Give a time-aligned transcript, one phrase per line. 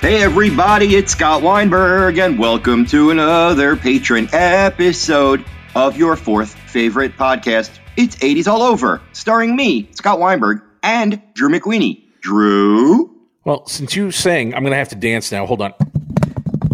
[0.00, 5.44] Hey everybody, it's Scott Weinberg, and welcome to another patron episode
[5.74, 7.70] of your fourth favorite podcast.
[7.96, 12.04] It's 80s All Over, starring me, Scott Weinberg, and Drew McWeeny.
[12.20, 13.14] Drew?
[13.44, 15.44] Well, since you sang, I'm going to have to dance now.
[15.46, 15.74] Hold on.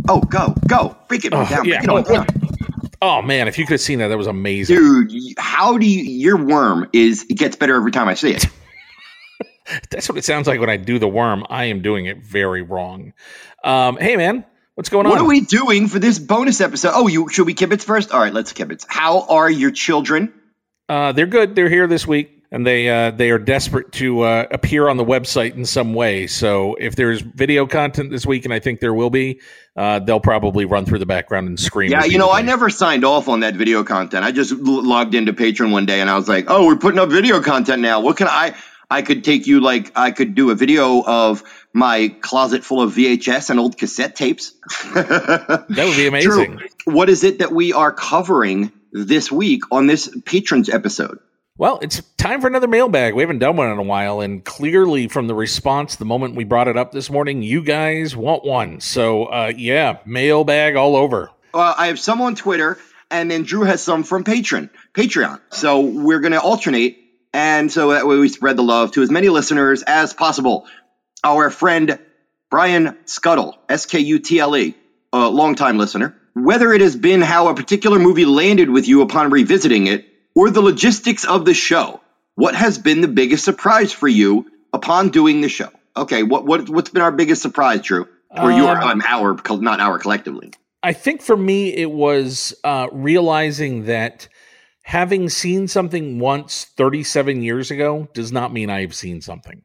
[0.08, 0.96] Oh, go, go.
[1.08, 1.82] Break it Oh, down, yeah.
[1.84, 2.26] break it Oh, down.
[3.00, 4.76] Oh, oh man, if you could have seen that, that was amazing.
[4.76, 8.44] Dude, how do you, your worm is, it gets better every time I see it.
[9.90, 11.44] That's what it sounds like when I do the worm.
[11.48, 13.12] I am doing it very wrong.
[13.62, 15.12] Um, hey man, what's going on?
[15.12, 16.92] What are we doing for this bonus episode?
[16.94, 18.12] Oh, you should we kibitz first?
[18.12, 18.84] All right, let's kibitz.
[18.86, 20.32] How are your children?
[20.88, 21.54] Uh, they're good.
[21.54, 25.04] They're here this week, and they uh, they are desperate to uh, appear on the
[25.04, 26.26] website in some way.
[26.26, 29.40] So if there's video content this week, and I think there will be,
[29.78, 31.90] uh, they'll probably run through the background and scream.
[31.90, 34.26] Yeah, you know, I never signed off on that video content.
[34.26, 37.00] I just l- logged into Patreon one day and I was like, "Oh, we're putting
[37.00, 38.00] up video content now.
[38.00, 38.54] What can I
[38.94, 41.42] I could take you like I could do a video of
[41.72, 44.52] my closet full of VHS and old cassette tapes."
[44.94, 46.60] that would be amazing.
[46.84, 51.18] What is it that we are covering this week on this patrons episode?
[51.56, 53.14] Well, it's time for another mailbag.
[53.14, 56.44] We haven't done one in a while, and clearly from the response, the moment we
[56.44, 58.80] brought it up this morning, you guys want one.
[58.80, 61.30] So, uh, yeah, mailbag all over.
[61.52, 62.78] Uh, I have some on Twitter,
[63.10, 64.70] and then Drew has some from Patreon.
[64.94, 65.40] Patreon.
[65.50, 66.98] So we're going to alternate,
[67.34, 70.66] and so that way we spread the love to as many listeners as possible.
[71.22, 71.98] Our friend
[72.48, 74.74] Brian Skutle, S K U T L E,
[75.12, 76.16] a longtime listener.
[76.34, 80.50] Whether it has been how a particular movie landed with you upon revisiting it, or
[80.50, 82.00] the logistics of the show,
[82.36, 85.70] what has been the biggest surprise for you upon doing the show?
[85.96, 88.06] Okay, what what what's been our biggest surprise, Drew?
[88.30, 90.52] Or your Um, um, our not our collectively.
[90.84, 94.28] I think for me, it was uh, realizing that
[94.84, 99.62] having seen something once 37 years ago does not mean I've seen something.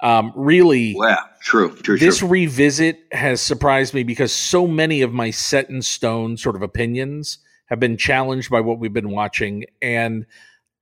[0.00, 2.28] Um, really, Yeah, true, true, this true.
[2.28, 7.38] revisit has surprised me because so many of my set in stone sort of opinions
[7.66, 10.26] have been challenged by what we've been watching and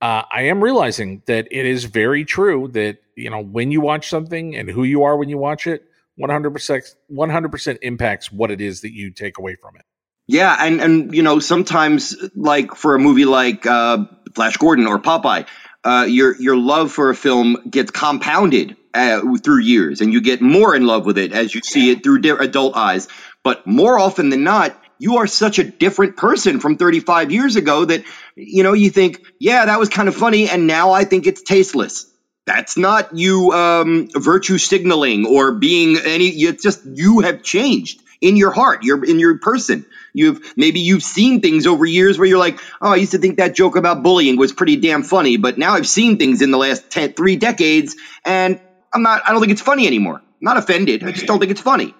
[0.01, 4.09] uh, i am realizing that it is very true that you know when you watch
[4.09, 5.83] something and who you are when you watch it
[6.19, 9.85] 100% 100% impacts what it is that you take away from it
[10.31, 14.97] Yeah, and and you know sometimes like for a movie like uh, Flash Gordon or
[14.97, 15.45] Popeye,
[15.83, 20.41] uh, your your love for a film gets compounded uh, through years, and you get
[20.41, 23.09] more in love with it as you see it through adult eyes.
[23.43, 27.83] But more often than not, you are such a different person from 35 years ago
[27.83, 28.05] that
[28.37, 31.41] you know you think, yeah, that was kind of funny, and now I think it's
[31.41, 32.09] tasteless.
[32.45, 36.27] That's not you um, virtue signaling or being any.
[36.27, 38.83] It's just you have changed in your heart.
[38.83, 39.85] You're in your person.
[40.13, 43.37] You've maybe you've seen things over years where you're like, oh, I used to think
[43.37, 46.57] that joke about bullying was pretty damn funny, but now I've seen things in the
[46.57, 48.59] last 10, three decades, and
[48.93, 49.23] I'm not.
[49.27, 50.15] I don't think it's funny anymore.
[50.15, 51.03] I'm not offended.
[51.03, 51.95] I just don't think it's funny,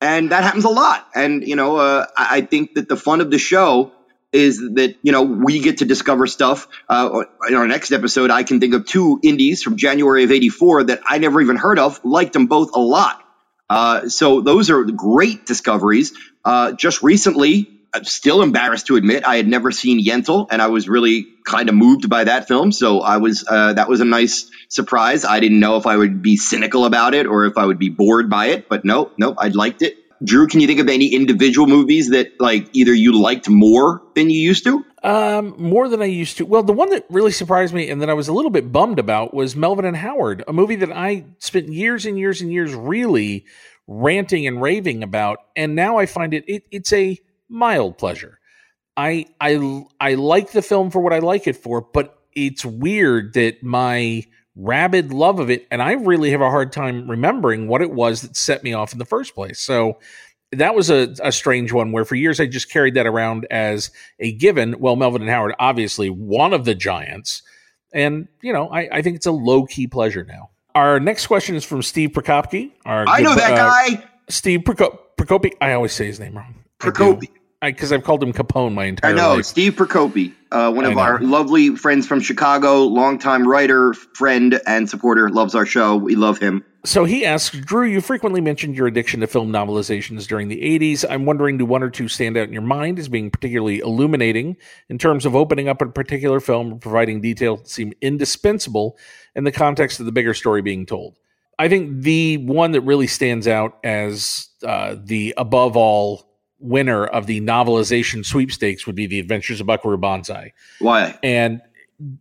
[0.00, 1.06] and that happens a lot.
[1.14, 3.92] And you know, uh, I, I think that the fun of the show
[4.32, 6.68] is that you know we get to discover stuff.
[6.88, 10.84] Uh, in our next episode, I can think of two indies from January of '84
[10.84, 12.02] that I never even heard of.
[12.04, 13.25] Liked them both a lot.
[13.68, 16.12] Uh, so those are great discoveries.
[16.44, 20.68] Uh, just recently, I'm still embarrassed to admit I had never seen Yentl, and I
[20.68, 22.70] was really kind of moved by that film.
[22.72, 25.24] So I was uh, that was a nice surprise.
[25.24, 27.88] I didn't know if I would be cynical about it or if I would be
[27.88, 29.96] bored by it, but no, no, I liked it.
[30.24, 34.30] Drew, can you think of any individual movies that like either you liked more than
[34.30, 34.84] you used to?
[35.02, 36.46] Um, more than I used to.
[36.46, 38.98] Well, the one that really surprised me and that I was a little bit bummed
[38.98, 42.74] about was Melvin and Howard, a movie that I spent years and years and years
[42.74, 43.44] really
[43.86, 47.18] ranting and raving about, and now I find it, it it's a
[47.48, 48.38] mild pleasure.
[48.96, 53.34] I I I like the film for what I like it for, but it's weird
[53.34, 54.24] that my
[54.56, 58.22] rabid love of it, and I really have a hard time remembering what it was
[58.22, 59.60] that set me off in the first place.
[59.60, 59.98] So
[60.58, 63.90] that was a, a strange one where for years I just carried that around as
[64.18, 64.78] a given.
[64.78, 67.42] Well, Melvin and Howard, obviously one of the giants.
[67.92, 70.50] And, you know, I, I think it's a low key pleasure now.
[70.74, 72.72] Our next question is from Steve Prokopke.
[72.84, 75.52] Our I know that uh, guy, Steve Prokopy.
[75.60, 76.54] I always say his name wrong.
[76.78, 77.28] Prokopy.
[77.62, 79.18] Because I've called him Capone my entire life.
[79.18, 79.46] I know life.
[79.46, 85.30] Steve Prokopy, uh, one of our lovely friends from Chicago, longtime writer, friend, and supporter.
[85.30, 85.96] Loves our show.
[85.96, 86.62] We love him.
[86.86, 91.04] So he asks, Drew, you frequently mentioned your addiction to film novelizations during the 80s.
[91.08, 94.56] I'm wondering, do one or two stand out in your mind as being particularly illuminating
[94.88, 98.96] in terms of opening up a particular film and providing details that seem indispensable
[99.34, 101.18] in the context of the bigger story being told?
[101.58, 106.30] I think the one that really stands out as uh, the above all
[106.60, 110.52] winner of the novelization sweepstakes would be The Adventures of Buckaroo Banzai.
[110.78, 111.18] Why?
[111.22, 111.60] And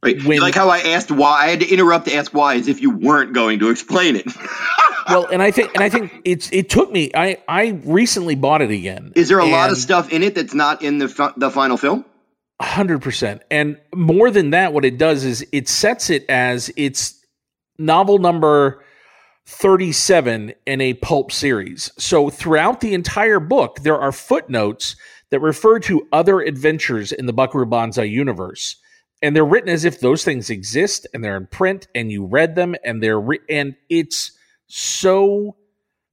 [0.01, 0.23] Right.
[0.23, 2.81] When, like how I asked why I had to interrupt to ask why as if
[2.81, 4.25] you weren't going to explain it.
[5.09, 7.11] well, and I think and I think it's it took me.
[7.13, 9.11] I I recently bought it again.
[9.15, 12.05] Is there a lot of stuff in it that's not in the the final film?
[12.61, 17.19] Hundred percent, and more than that, what it does is it sets it as it's
[17.77, 18.81] novel number
[19.47, 21.91] 37 in a pulp series.
[21.97, 24.95] So throughout the entire book, there are footnotes
[25.29, 28.77] that refer to other adventures in the Buckaroo Banzai universe.
[29.21, 32.55] And they're written as if those things exist and they're in print and you read
[32.55, 34.31] them and they're re- and it's
[34.67, 35.55] so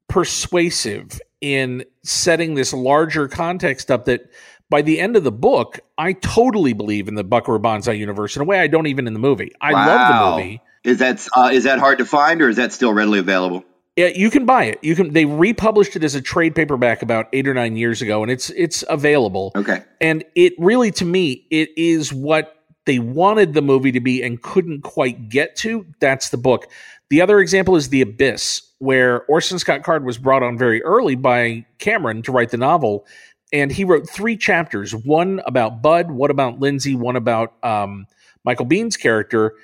[0.08, 4.30] persuasive in setting this larger context up that
[4.70, 8.42] by the end of the book, I totally believe in the Buckaroo Banzai universe in
[8.42, 9.52] a way I don't even in the movie.
[9.60, 9.86] I wow.
[9.86, 10.62] love the movie.
[10.84, 13.64] Is that uh, is that hard to find, or is that still readily available?
[13.96, 14.78] Yeah, you can buy it.
[14.82, 15.12] You can.
[15.12, 18.50] They republished it as a trade paperback about eight or nine years ago, and it's
[18.50, 19.52] it's available.
[19.54, 19.84] Okay.
[20.00, 24.42] And it really, to me, it is what they wanted the movie to be and
[24.42, 25.86] couldn't quite get to.
[26.00, 26.68] That's the book.
[27.10, 31.14] The other example is The Abyss, where Orson Scott Card was brought on very early
[31.14, 33.06] by Cameron to write the novel,
[33.52, 38.06] and he wrote three chapters: one about Bud, one about Lindsay, one about um,
[38.44, 39.54] Michael Biehn's character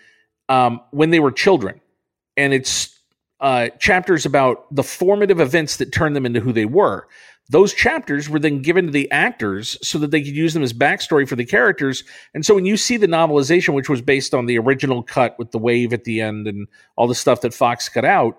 [0.49, 1.81] um, when they were children,
[2.37, 2.99] and it's
[3.41, 7.09] uh, chapters about the formative events that turned them into who they were.
[7.50, 10.73] Those chapters were then given to the actors so that they could use them as
[10.73, 12.05] backstory for the characters.
[12.35, 15.50] And so when you see the novelization, which was based on the original cut with
[15.50, 18.39] the wave at the end and all the stuff that Fox cut out,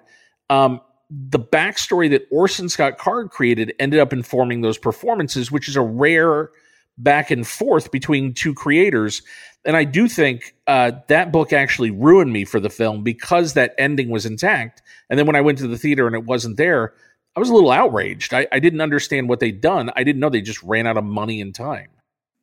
[0.49, 0.79] um,
[1.09, 5.81] the backstory that Orson Scott Card created ended up informing those performances, which is a
[5.81, 6.51] rare
[6.99, 9.23] back and forth between two creators
[9.65, 13.75] and I do think uh, that book actually ruined me for the film because that
[13.77, 14.81] ending was intact.
[15.09, 16.93] And then when I went to the theater and it wasn't there,
[17.35, 18.33] I was a little outraged.
[18.33, 19.91] I, I didn't understand what they'd done.
[19.95, 21.89] I didn't know they just ran out of money and time.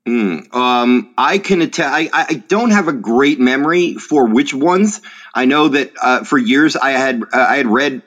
[0.06, 1.92] Mm, um, I can attest.
[1.92, 5.02] I, I, don't have a great memory for which ones.
[5.34, 8.02] I know that uh, for years I had uh, I had read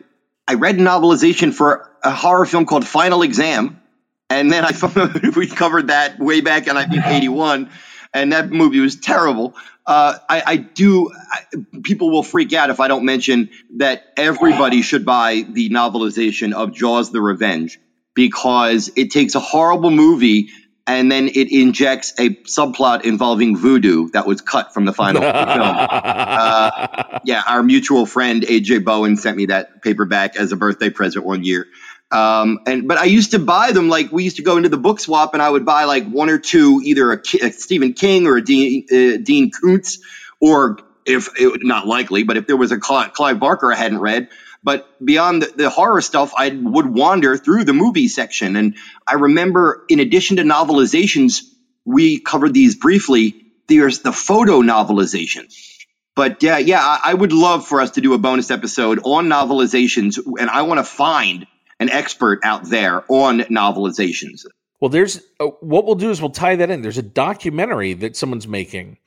[0.47, 3.81] I read a novelization for a horror film called Final Exam,
[4.29, 4.71] and then I
[5.35, 7.69] we covered that way back in I think eighty one
[8.13, 9.55] and that movie was terrible.
[9.85, 11.11] Uh, I, I, do.
[11.11, 11.41] I,
[11.83, 16.73] people will freak out if I don't mention that everybody should buy the novelization of
[16.73, 17.79] Jaws: The Revenge
[18.15, 20.49] because it takes a horrible movie
[20.85, 25.33] and then it injects a subplot involving voodoo that was cut from the final film.
[25.33, 31.25] Uh, yeah, our mutual friend AJ Bowen sent me that paperback as a birthday present
[31.25, 31.67] one year.
[32.11, 34.77] Um, and but I used to buy them like we used to go into the
[34.77, 38.25] book swap, and I would buy like one or two, either a, a Stephen King
[38.25, 39.99] or a Dean, uh, Dean Koontz,
[40.39, 44.29] or if it, not likely, but if there was a Clive Barker I hadn't read.
[44.63, 48.75] But beyond the, the horror stuff, I would wander through the movie section, and
[49.07, 51.43] I remember, in addition to novelizations,
[51.85, 53.45] we covered these briefly.
[53.67, 55.53] There's the photo novelization.
[56.15, 60.17] But yeah, yeah, I would love for us to do a bonus episode on novelizations,
[60.39, 61.47] and I want to find
[61.79, 64.45] an expert out there on novelizations.
[64.79, 66.81] Well, there's uh, what we'll do is we'll tie that in.
[66.81, 68.97] There's a documentary that someone's making,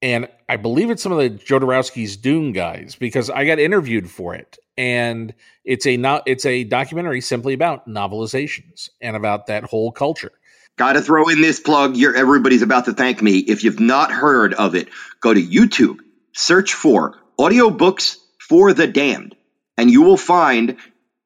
[0.00, 4.34] and I believe it's some of the Jodorowsky's Dune guys because I got interviewed for
[4.34, 5.32] it, and
[5.64, 10.32] it's a not it's a documentary simply about novelizations and about that whole culture.
[10.76, 11.96] Got to throw in this plug.
[11.96, 13.38] You're, everybody's about to thank me.
[13.38, 14.88] If you've not heard of it,
[15.20, 15.98] go to YouTube,
[16.32, 19.36] search for audiobooks for the damned,
[19.76, 20.78] and you will find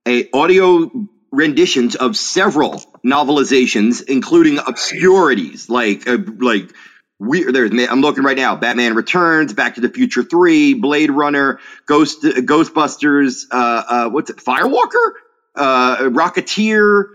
[0.07, 0.91] a audio
[1.31, 6.73] renditions of several novelizations, including obscurities like uh, like
[7.19, 8.57] we there's I'm looking right now.
[8.57, 14.31] Batman Returns, Back to the Future Three, Blade Runner, Ghost uh, Ghostbusters, uh, uh, what's
[14.31, 14.37] it?
[14.37, 15.13] Firewalker,
[15.55, 17.07] uh, Rocketeer,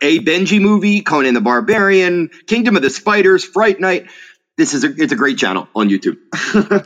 [0.00, 4.10] a Benji movie, Conan the Barbarian, Kingdom of the Spiders, Fright Night
[4.58, 6.18] this is a it's a great channel on YouTube.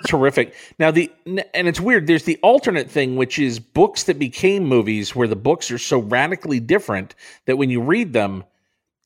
[0.07, 0.55] Terrific.
[0.79, 2.07] Now the and it's weird.
[2.07, 5.99] There's the alternate thing, which is books that became movies, where the books are so
[5.99, 7.15] radically different
[7.47, 8.45] that when you read them,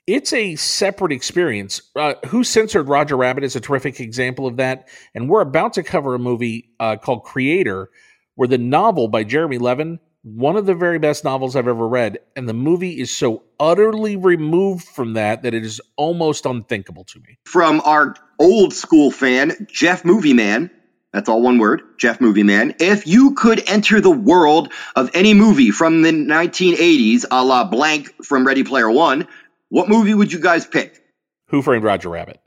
[0.08, 1.80] it's a separate experience.
[1.94, 5.84] Uh, Who censored Roger Rabbit is a terrific example of that, and we're about to
[5.84, 7.88] cover a movie uh, called Creator,
[8.34, 12.18] where the novel by Jeremy Leven one of the very best novels I've ever read,
[12.34, 17.20] and the movie is so utterly removed from that that it is almost unthinkable to
[17.20, 17.38] me.
[17.46, 20.68] From our old school fan, Jeff Movie Man,
[21.12, 22.74] that's all one word, Jeff Movie Man.
[22.80, 28.12] If you could enter the world of any movie from the 1980s, a la blank
[28.24, 29.28] from Ready Player One,
[29.68, 31.04] what movie would you guys pick?
[31.50, 32.40] Who Framed Roger Rabbit?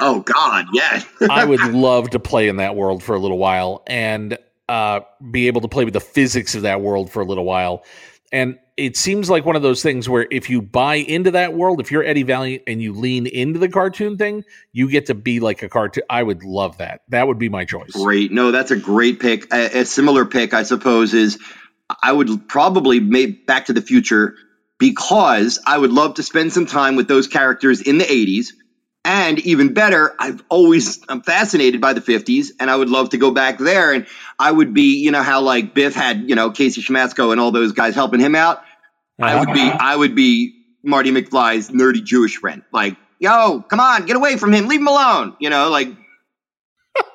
[0.00, 1.06] Oh God, yes.
[1.30, 4.36] I would love to play in that world for a little while, and
[4.68, 5.00] uh,
[5.30, 7.84] be able to play with the physics of that world for a little while.
[8.32, 11.80] And it seems like one of those things where if you buy into that world,
[11.80, 15.40] if you're Eddie Valiant and you lean into the cartoon thing, you get to be
[15.40, 16.04] like a cartoon.
[16.08, 17.02] I would love that.
[17.08, 17.92] That would be my choice.
[17.92, 18.32] Great.
[18.32, 19.52] No, that's a great pick.
[19.52, 21.38] A, a similar pick, I suppose, is
[22.02, 24.36] I would probably make Back to the Future
[24.78, 28.48] because I would love to spend some time with those characters in the 80s.
[29.04, 33.18] And even better, I've always I'm fascinated by the 50s, and I would love to
[33.18, 33.92] go back there.
[33.92, 34.06] And
[34.38, 37.50] I would be, you know, how like Biff had, you know, Casey Siemaszko and all
[37.50, 38.58] those guys helping him out.
[39.20, 39.26] Uh-huh.
[39.26, 40.54] I would be, I would be
[40.84, 42.62] Marty McFly's nerdy Jewish friend.
[42.72, 45.36] Like, yo, come on, get away from him, leave him alone.
[45.40, 45.88] You know, like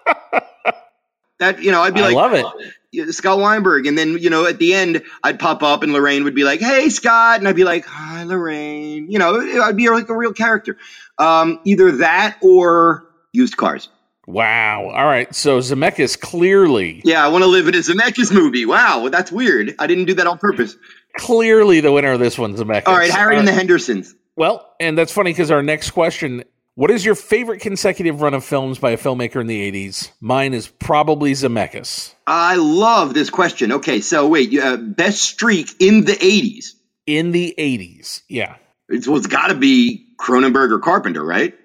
[1.39, 1.63] that.
[1.63, 2.73] You know, I'd be like I like, love it.
[3.11, 3.85] Scott Weinberg.
[3.85, 6.59] And then, you know, at the end, I'd pop up and Lorraine would be like,
[6.59, 7.39] Hey, Scott.
[7.39, 9.11] And I'd be like, Hi, Lorraine.
[9.11, 10.77] You know, I'd be like a real character.
[11.17, 13.89] Um, either that or used cars.
[14.27, 14.89] Wow.
[14.89, 15.33] All right.
[15.33, 17.01] So Zemeckis clearly.
[17.05, 18.65] Yeah, I want to live in a Zemeckis movie.
[18.65, 19.07] Wow.
[19.09, 19.75] That's weird.
[19.79, 20.75] I didn't do that on purpose.
[21.17, 22.87] Clearly the winner of this one, Zemeckis.
[22.87, 23.09] All right.
[23.09, 24.13] Harry All and the Hendersons.
[24.35, 26.43] Well, and that's funny because our next question
[26.77, 30.11] what is your favorite consecutive run of films by a filmmaker in the 80s?
[30.21, 32.13] Mine is probably Zemeckis.
[32.27, 33.71] I love this question.
[33.71, 36.73] Okay, so wait, uh, best streak in the 80s?
[37.07, 38.57] In the 80s, yeah.
[38.89, 41.55] It's, well, it's got to be Cronenberg or Carpenter, right?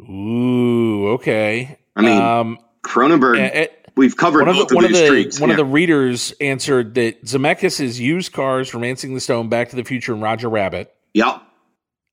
[0.00, 1.78] Ooh, okay.
[1.94, 3.64] I mean, um, Cronenberg.
[3.64, 3.66] Uh,
[3.96, 5.38] we've covered one of the, one of, the, streaks.
[5.38, 5.54] One yeah.
[5.54, 9.84] of the readers answered that Zemeckis is used cars, Romancing the Stone, Back to the
[9.84, 10.90] Future, and Roger Rabbit.
[11.12, 11.42] Yep.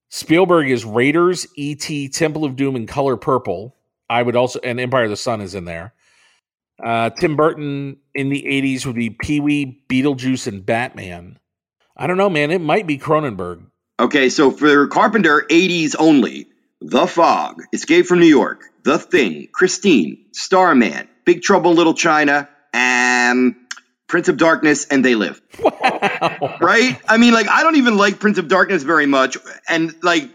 [0.10, 3.76] Spielberg is Raiders, E.T., Temple of Doom, and Color Purple.
[4.10, 5.94] I would also, and Empire of the Sun is in there.
[6.84, 11.40] Uh, Tim Burton in the 80s would be Pee Wee, Beetlejuice, and Batman.
[11.96, 12.52] I don't know, man.
[12.52, 13.66] It might be Cronenberg.
[14.00, 16.48] Okay, so for Carpenter, 80s only
[16.82, 22.48] The Fog, Escape from New York, The Thing, Christine, Starman, Big Trouble in Little China,
[22.74, 23.56] and
[24.08, 25.42] Prince of Darkness and They Live.
[25.60, 26.58] Wow.
[26.62, 27.00] Right?
[27.08, 29.38] I mean, like, I don't even like Prince of Darkness very much.
[29.70, 30.30] And, like,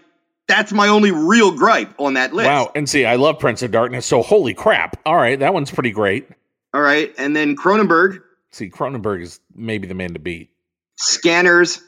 [0.47, 2.47] that's my only real gripe on that list.
[2.47, 2.71] Wow.
[2.75, 4.07] And see, I love Prince of Darkness.
[4.07, 5.01] So, holy crap.
[5.05, 5.39] All right.
[5.39, 6.29] That one's pretty great.
[6.75, 7.13] All right.
[7.19, 8.23] And then Cronenberg.
[8.51, 10.51] See, Cronenberg is maybe the man to beat.
[10.97, 11.83] Scanners,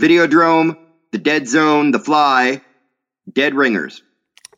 [0.00, 0.76] Videodrome,
[1.10, 2.60] The Dead Zone, The Fly,
[3.30, 4.02] Dead Ringers.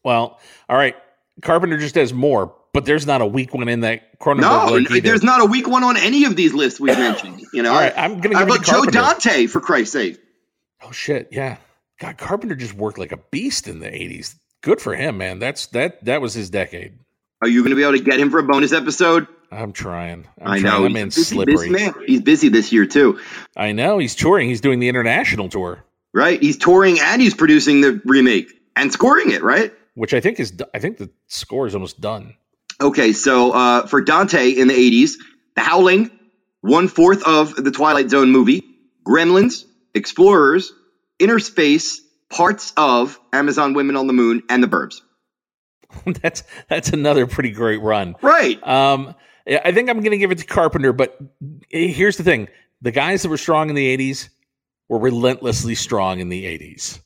[0.02, 0.38] Well,
[0.68, 0.96] all right.
[1.42, 4.90] Carpenter just has more, but there's not a weak one in that Cronenberg.
[4.90, 7.40] No, there's not a weak one on any of these lists we've mentioned.
[7.54, 8.36] You know, all right, I'm gonna.
[8.36, 10.18] How about Joe Dante for Christ's sake?
[10.82, 11.56] Oh shit, yeah.
[12.00, 14.34] God, Carpenter just worked like a beast in the '80s.
[14.60, 15.38] Good for him, man.
[15.38, 16.04] That's that.
[16.04, 16.98] That was his decade.
[17.40, 19.28] Are you going to be able to get him for a bonus episode?
[19.50, 20.26] I'm trying.
[20.40, 20.82] I'm i trying.
[20.82, 20.88] know.
[20.88, 21.68] Man's busy, slippery.
[21.68, 21.94] man.
[22.06, 23.20] He's busy this year too.
[23.56, 23.98] I know.
[23.98, 24.48] He's touring.
[24.48, 25.84] He's doing the international tour.
[26.12, 26.40] Right.
[26.40, 29.42] He's touring and he's producing the remake and scoring it.
[29.42, 29.72] Right.
[29.94, 30.54] Which I think is.
[30.72, 32.34] I think the score is almost done.
[32.80, 35.12] Okay, so uh, for Dante in the 80s,
[35.54, 36.10] The Howling,
[36.60, 38.62] one fourth of the Twilight Zone movie,
[39.06, 39.64] Gremlins,
[39.94, 40.72] Explorers,
[41.20, 41.98] Innerspace,
[42.30, 45.00] parts of Amazon Women on the Moon, and The Burbs.
[46.22, 48.16] that's that's another pretty great run.
[48.20, 48.60] Right.
[48.66, 49.14] Um,
[49.46, 51.16] I think I'm going to give it to Carpenter, but
[51.68, 52.48] here's the thing:
[52.82, 54.30] the guys that were strong in the 80s
[54.88, 57.00] were relentlessly strong in the 80s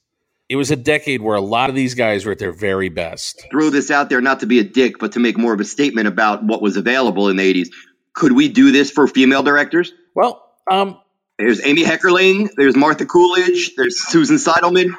[0.49, 3.47] it was a decade where a lot of these guys were at their very best.
[3.51, 5.65] Throw this out there, not to be a dick, but to make more of a
[5.65, 7.69] statement about what was available in the 80s.
[8.15, 9.93] Could we do this for female directors?
[10.15, 10.99] Well, um,
[11.39, 14.91] there's Amy Heckerling, there's Martha Coolidge, there's Susan Seidelman.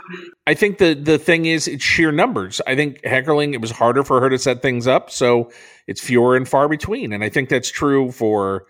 [0.48, 2.62] I think the the thing is it's sheer numbers.
[2.66, 5.52] I think Heckerling it was harder for her to set things up, so
[5.86, 7.12] it's fewer and far between.
[7.12, 8.66] And I think that's true for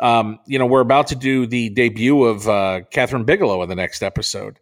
[0.00, 3.74] um, you know, we're about to do the debut of uh, Kathryn Bigelow in the
[3.74, 4.60] next episode.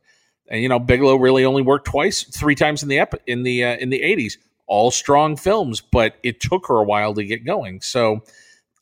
[0.48, 3.64] And you know, Bigelow really only worked twice, three times in the ep- in the
[3.64, 4.38] uh, in the eighties.
[4.68, 7.80] All strong films, but it took her a while to get going.
[7.82, 8.24] So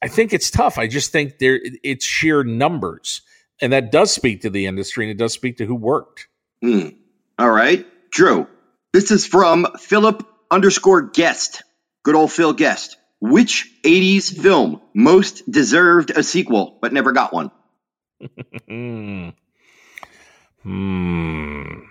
[0.02, 0.78] I think it's tough.
[0.78, 3.22] I just think there it's sheer numbers,
[3.60, 6.28] and that does speak to the industry, and it does speak to who worked.
[6.62, 6.96] Mm.
[7.38, 8.46] All right, Drew.
[8.92, 11.62] This is from Philip underscore guest.
[12.02, 12.96] Good old Phil guest.
[13.20, 17.50] Which 80s film most deserved a sequel but never got one?
[20.64, 21.13] Hmm.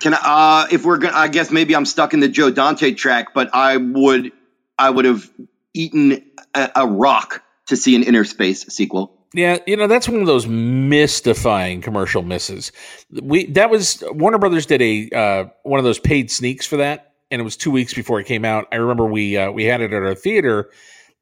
[0.04, 2.92] Can I, uh, if we're gonna, I guess maybe I'm stuck in the Joe Dante
[2.92, 4.34] track, but I would,
[4.78, 5.32] I would have
[5.74, 6.22] eaten
[6.54, 9.18] a, a rock to see an Innerspace sequel.
[9.34, 12.74] Yeah, you know that's one of those mystifying commercial misses.
[13.14, 17.14] We that was Warner Brothers did a uh, one of those paid sneaks for that,
[17.32, 18.68] and it was two weeks before it came out.
[18.74, 20.70] I remember we uh, we had it at our theater,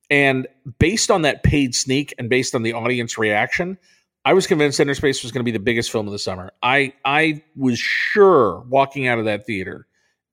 [0.10, 0.48] and
[0.80, 3.78] based on that paid sneak and based on the audience reaction,
[4.24, 6.52] I was convinced Innerspace was going to be the biggest film of the summer.
[6.62, 9.88] I I was sure walking out of that theater,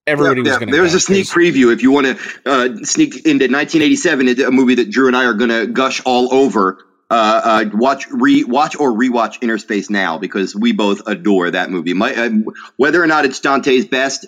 [0.07, 0.77] everybody yeah, was going to.
[0.77, 2.13] There's a sneak preview if you want to
[2.45, 6.33] uh, sneak into 1987, a movie that Drew and I are going to gush all
[6.35, 11.71] over uh, uh, watch re watch or rewatch Innerspace now because we both adore that
[11.71, 11.95] movie.
[11.95, 12.31] My, uh,
[12.77, 14.27] whether or not it's Dante's best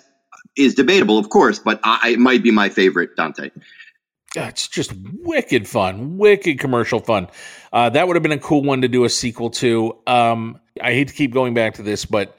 [0.57, 3.51] is debatable, of course, but I, it might be my favorite Dante.
[4.35, 7.27] It's just wicked fun, wicked commercial fun.
[7.73, 9.97] Uh, that would have been a cool one to do a sequel to.
[10.05, 12.37] Um, I hate to keep going back to this, but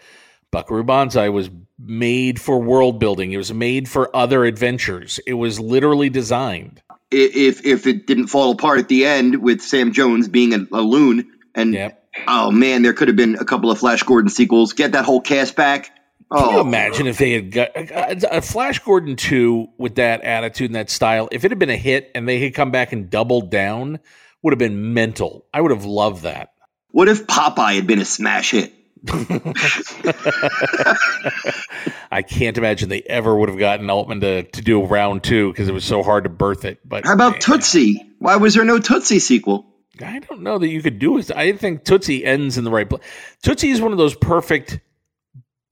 [0.51, 1.49] Buckaroo Banzai was
[1.79, 3.33] made for world building.
[3.33, 5.19] It was made for other adventures.
[5.27, 6.83] It was literally designed.
[7.11, 10.83] If if it didn't fall apart at the end with Sam Jones being a, a
[10.83, 12.05] loon, and yep.
[12.27, 14.75] oh man, there could have been a couple of Flash Gordon sequels.
[14.75, 15.91] Get that whole cast back.
[16.31, 16.61] Can you oh.
[16.63, 20.89] imagine if they had got a, a, Flash Gordon 2 with that attitude and that
[20.89, 21.29] style?
[21.31, 24.01] If it had been a hit and they had come back and doubled down,
[24.43, 25.47] would have been mental.
[25.53, 26.53] I would have loved that.
[26.91, 28.73] What if Popeye had been a smash hit?
[32.13, 35.69] I can't imagine they ever would have gotten Altman to, to do round two because
[35.69, 36.79] it was so hard to birth it.
[36.85, 37.41] But how about man.
[37.41, 38.01] Tootsie?
[38.19, 39.67] Why was there no Tootsie sequel?
[40.01, 41.31] I don't know that you could do it.
[41.35, 43.03] I think Tootsie ends in the right place.
[43.43, 44.79] Tootsie is one of those perfect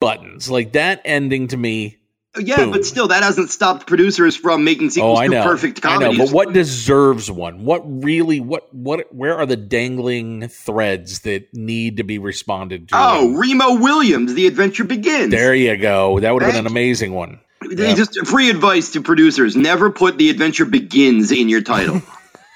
[0.00, 0.50] buttons.
[0.50, 1.98] Like that ending to me.
[2.38, 2.70] Yeah, boom.
[2.70, 5.42] but still, that hasn't stopped producers from making oh, sequels oh, I know.
[5.42, 6.08] to perfect comedies.
[6.08, 7.64] I know, but what deserves one?
[7.64, 8.38] What really?
[8.38, 8.72] What?
[8.72, 9.12] What?
[9.12, 12.94] Where are the dangling threads that need to be responded to?
[12.96, 15.32] Oh, Remo Williams, The Adventure Begins.
[15.32, 16.20] There you go.
[16.20, 17.40] That would have been an amazing one.
[17.68, 17.96] Yep.
[17.96, 22.00] Just free advice to producers: never put The Adventure Begins in your title.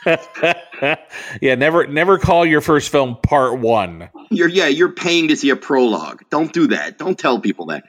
[0.06, 4.08] yeah, never never call your first film part one.
[4.30, 6.22] You're yeah, you're paying to see a prologue.
[6.30, 6.98] Don't do that.
[6.98, 7.84] Don't tell people that.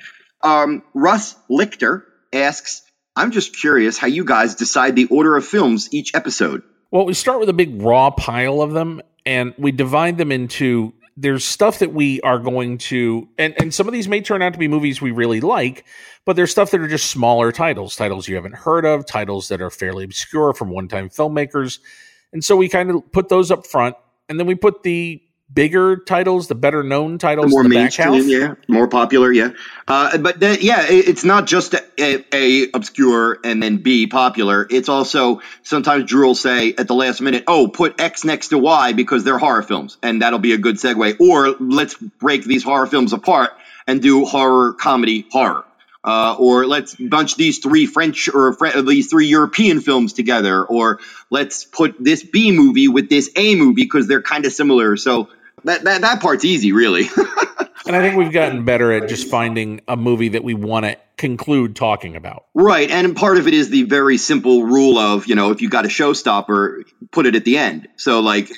[0.46, 2.84] Um, Russ Lichter asks,
[3.16, 6.64] I'm just curious how you guys decide the order of films each episode.
[6.92, 10.94] Well, we start with a big raw pile of them and we divide them into
[11.18, 14.54] there's stuff that we are going to and, and some of these may turn out
[14.54, 15.86] to be movies we really like,
[16.26, 19.62] but there's stuff that are just smaller titles, titles you haven't heard of, titles that
[19.62, 21.80] are fairly obscure from one-time filmmakers
[22.36, 23.96] and so we kind of put those up front,
[24.28, 25.22] and then we put the
[25.54, 29.52] bigger titles, the better known titles, the more the mainstream, yeah, more popular, yeah.
[29.88, 34.68] Uh, but then, yeah, it's not just a, a, a, obscure and then B popular.
[34.70, 38.58] It's also sometimes Drew will say at the last minute, "Oh, put X next to
[38.58, 41.20] Y because they're horror films," and that'll be a good segue.
[41.20, 43.52] Or let's break these horror films apart
[43.88, 45.66] and do horror comedy horror.
[46.06, 51.00] Uh, or let's bunch these three French or these three European films together, or
[51.32, 54.98] let's put this B movie with this A movie because they're kind of similar.
[54.98, 55.30] So
[55.66, 57.08] that, that that part's easy, really.
[57.86, 60.98] and I think we've gotten better at just finding a movie that we want to
[61.18, 62.46] conclude talking about.
[62.54, 62.90] Right.
[62.90, 65.86] And part of it is the very simple rule of, you know, if you got
[65.86, 67.88] a showstopper, put it at the end.
[67.96, 68.50] So, like,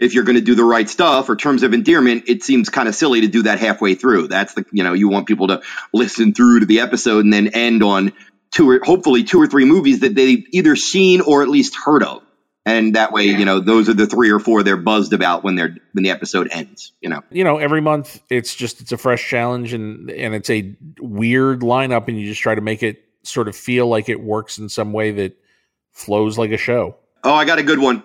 [0.00, 2.88] if you're going to do the right stuff or terms of endearment, it seems kind
[2.88, 4.28] of silly to do that halfway through.
[4.28, 7.48] That's the, you know, you want people to listen through to the episode and then
[7.48, 8.12] end on
[8.50, 12.02] two or hopefully two or three movies that they've either seen or at least heard
[12.02, 12.22] of
[12.66, 15.54] and that way you know those are the three or four they're buzzed about when
[15.54, 17.22] they're when the episode ends you know.
[17.30, 21.60] You know every month it's just it's a fresh challenge and and it's a weird
[21.60, 24.68] lineup and you just try to make it sort of feel like it works in
[24.68, 25.36] some way that
[25.92, 26.96] flows like a show.
[27.24, 28.02] Oh i got a good one.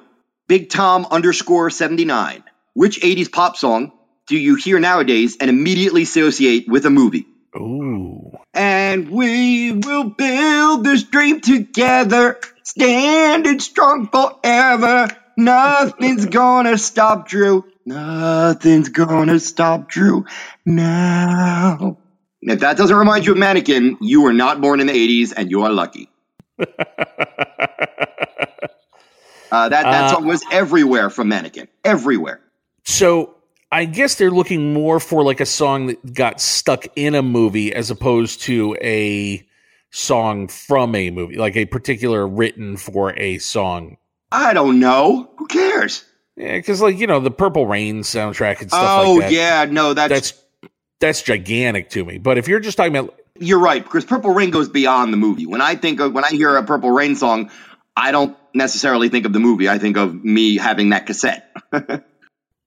[0.47, 2.43] Big tom underscore 79
[2.73, 3.91] which 80s pop song
[4.27, 7.25] do you hear nowadays and immediately associate with a movie?
[7.55, 8.31] Ooh.
[8.53, 15.07] And we will build this dream together, standing strong forever.
[15.37, 17.65] Nothing's gonna stop Drew.
[17.85, 20.25] Nothing's gonna stop Drew
[20.65, 21.97] now.
[22.41, 25.51] If that doesn't remind you of Mannequin, you were not born in the 80s and
[25.51, 26.09] you are lucky.
[26.59, 26.65] uh,
[29.51, 31.67] that that uh, song was everywhere from Mannequin.
[31.83, 32.41] Everywhere.
[32.83, 33.35] So
[33.71, 37.73] I guess they're looking more for like a song that got stuck in a movie
[37.73, 39.47] as opposed to a
[39.91, 43.97] song from a movie, like a particular written for a song.
[44.31, 45.29] I don't know.
[45.37, 46.05] Who cares?
[46.37, 49.31] Yeah, because like you know the Purple Rain soundtrack and stuff oh, like that.
[49.31, 52.17] yeah, no, that's that's that's gigantic to me.
[52.17, 55.45] But if you're just talking about, you're right because Purple Rain goes beyond the movie.
[55.45, 57.51] When I think of when I hear a Purple Rain song,
[57.95, 59.67] I don't necessarily think of the movie.
[59.67, 61.53] I think of me having that cassette.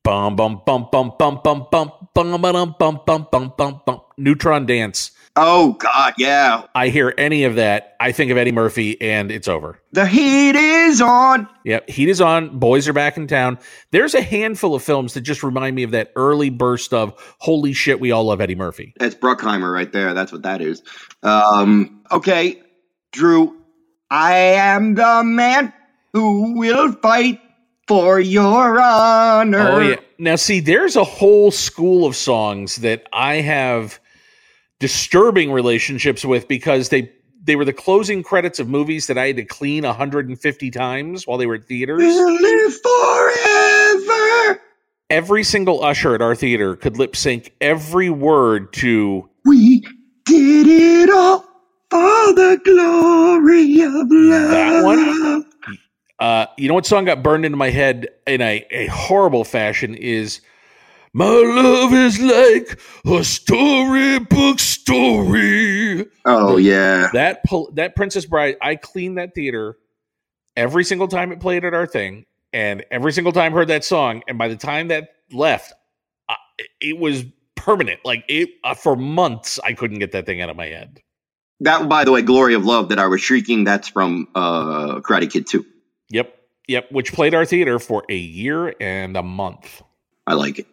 [0.05, 4.67] Bum bum bum bum bum bum bum bum bum bum bum bum bum bum Neutron
[4.67, 5.13] Dance.
[5.37, 6.63] Oh God, yeah.
[6.77, 9.81] I hear any of that, I think of Eddie Murphy, and it's over.
[9.91, 11.49] The heat is on.
[11.65, 12.61] Yep, heat is on.
[12.61, 13.59] Boys are back in town.
[13.91, 17.73] There's a handful of films that just remind me of that early burst of holy
[17.73, 18.95] shit, we all love Eddie Murphy.
[18.97, 20.15] That's Bruckheimer right there.
[20.15, 20.83] That's what that is.
[21.25, 22.63] Um, okay,
[23.11, 23.57] Drew,
[24.11, 25.73] I am the man
[26.13, 27.41] who will fight
[27.89, 29.69] for your honor.
[29.69, 29.97] Oh yeah.
[30.17, 33.99] Now see, there's a whole school of songs that I have
[34.81, 37.11] disturbing relationships with because they
[37.43, 41.39] they were the closing credits of movies that I had to clean 150 times while
[41.39, 41.99] they were at theaters.
[42.03, 44.61] We'll live forever.
[45.11, 49.81] every single usher at our theater could lip sync every word to We
[50.25, 51.41] did it all
[51.91, 54.51] for the glory of love.
[54.51, 55.45] That one?
[56.21, 59.95] uh you know what song got burned into my head in a, a horrible fashion
[59.95, 60.41] is
[61.17, 66.07] my love is like a storybook story.
[66.25, 67.09] Oh yeah.
[67.13, 67.43] That
[67.75, 69.79] that Princess Bride, I cleaned that theater
[70.57, 74.23] every single time it played at our thing, and every single time heard that song.
[74.27, 75.73] And by the time that left,
[76.29, 76.35] uh,
[76.81, 77.25] it was
[77.55, 78.01] permanent.
[78.05, 81.01] Like it uh, for months, I couldn't get that thing out of my head.
[81.61, 85.31] That by the way, Glory of Love that I was shrieking, that's from uh Karate
[85.31, 85.65] Kid 2.
[86.11, 86.91] Yep, yep.
[86.91, 89.81] Which played our theater for a year and a month.
[90.27, 90.67] I like it.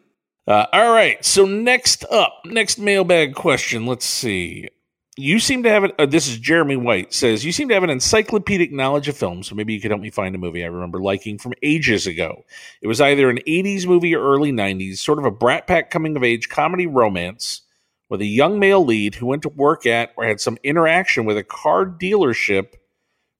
[0.51, 1.23] Uh, all right.
[1.23, 3.85] So next up, next mailbag question.
[3.85, 4.67] Let's see.
[5.15, 5.95] You seem to have it.
[5.97, 9.43] Uh, this is Jeremy White says you seem to have an encyclopedic knowledge of film.
[9.43, 12.43] So maybe you could help me find a movie I remember liking from ages ago.
[12.81, 16.17] It was either an '80s movie or early '90s, sort of a brat pack coming
[16.17, 17.61] of age comedy romance
[18.09, 21.37] with a young male lead who went to work at or had some interaction with
[21.37, 22.73] a car dealership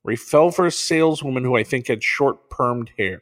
[0.04, 3.20] where he fell for a saleswoman who I think had short permed hair.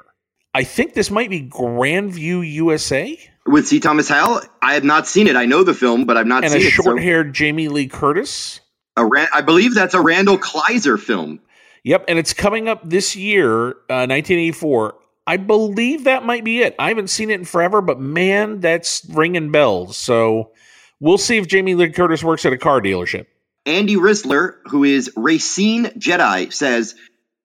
[0.54, 3.17] I think this might be Grandview, USA.
[3.49, 3.79] With C.
[3.79, 5.35] Thomas Howell, I have not seen it.
[5.35, 6.73] I know the film, but I've not and seen a it.
[6.73, 8.59] so- short haired Jamie Lee Curtis.
[8.95, 11.39] a Ran- I believe that's a Randall Kleiser film.
[11.83, 14.95] Yep, and it's coming up this year, uh, 1984.
[15.25, 16.75] I believe that might be it.
[16.77, 19.95] I haven't seen it in forever, but man, that's ringing bells.
[19.97, 20.51] So
[20.99, 23.25] we'll see if Jamie Lee Curtis works at a car dealership.
[23.65, 26.95] Andy Risler, who is Racine Jedi, says,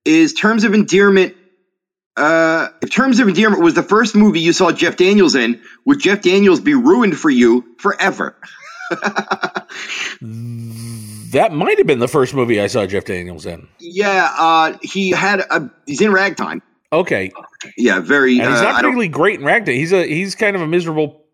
[0.04, 1.34] "Is Terms of Endearment?
[2.16, 6.00] Uh, if Terms of Endearment was the first movie you saw Jeff Daniels in, would
[6.00, 8.36] Jeff Daniels be ruined for you forever?"
[10.20, 13.66] That might have been the first movie I saw Jeff Daniels in.
[13.80, 15.68] yeah, uh, he had a.
[15.86, 16.62] He's in Ragtime.
[16.92, 17.32] Okay,
[17.76, 18.38] Yeah, very.
[18.38, 19.74] and he's uh, not don't- particularly great in Ragtime.
[19.74, 21.24] He's a he's kind of a miserable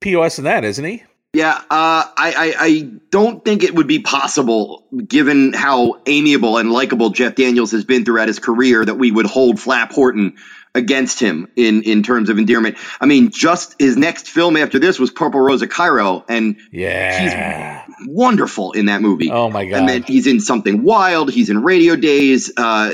[0.00, 1.04] pos in that, isn't he?
[1.36, 6.72] Yeah, uh, I, I, I don't think it would be possible, given how amiable and
[6.72, 10.36] likable Jeff Daniels has been throughout his career, that we would hold Flap Horton
[10.74, 12.78] against him in, in terms of endearment.
[13.02, 17.84] I mean, just his next film after this was Purple Rose of Cairo, and Yeah.
[17.86, 19.30] he's wonderful in that movie.
[19.30, 19.80] Oh my god.
[19.80, 21.30] And then he's in Something Wild.
[21.30, 22.50] He's in Radio Days.
[22.56, 22.92] Uh,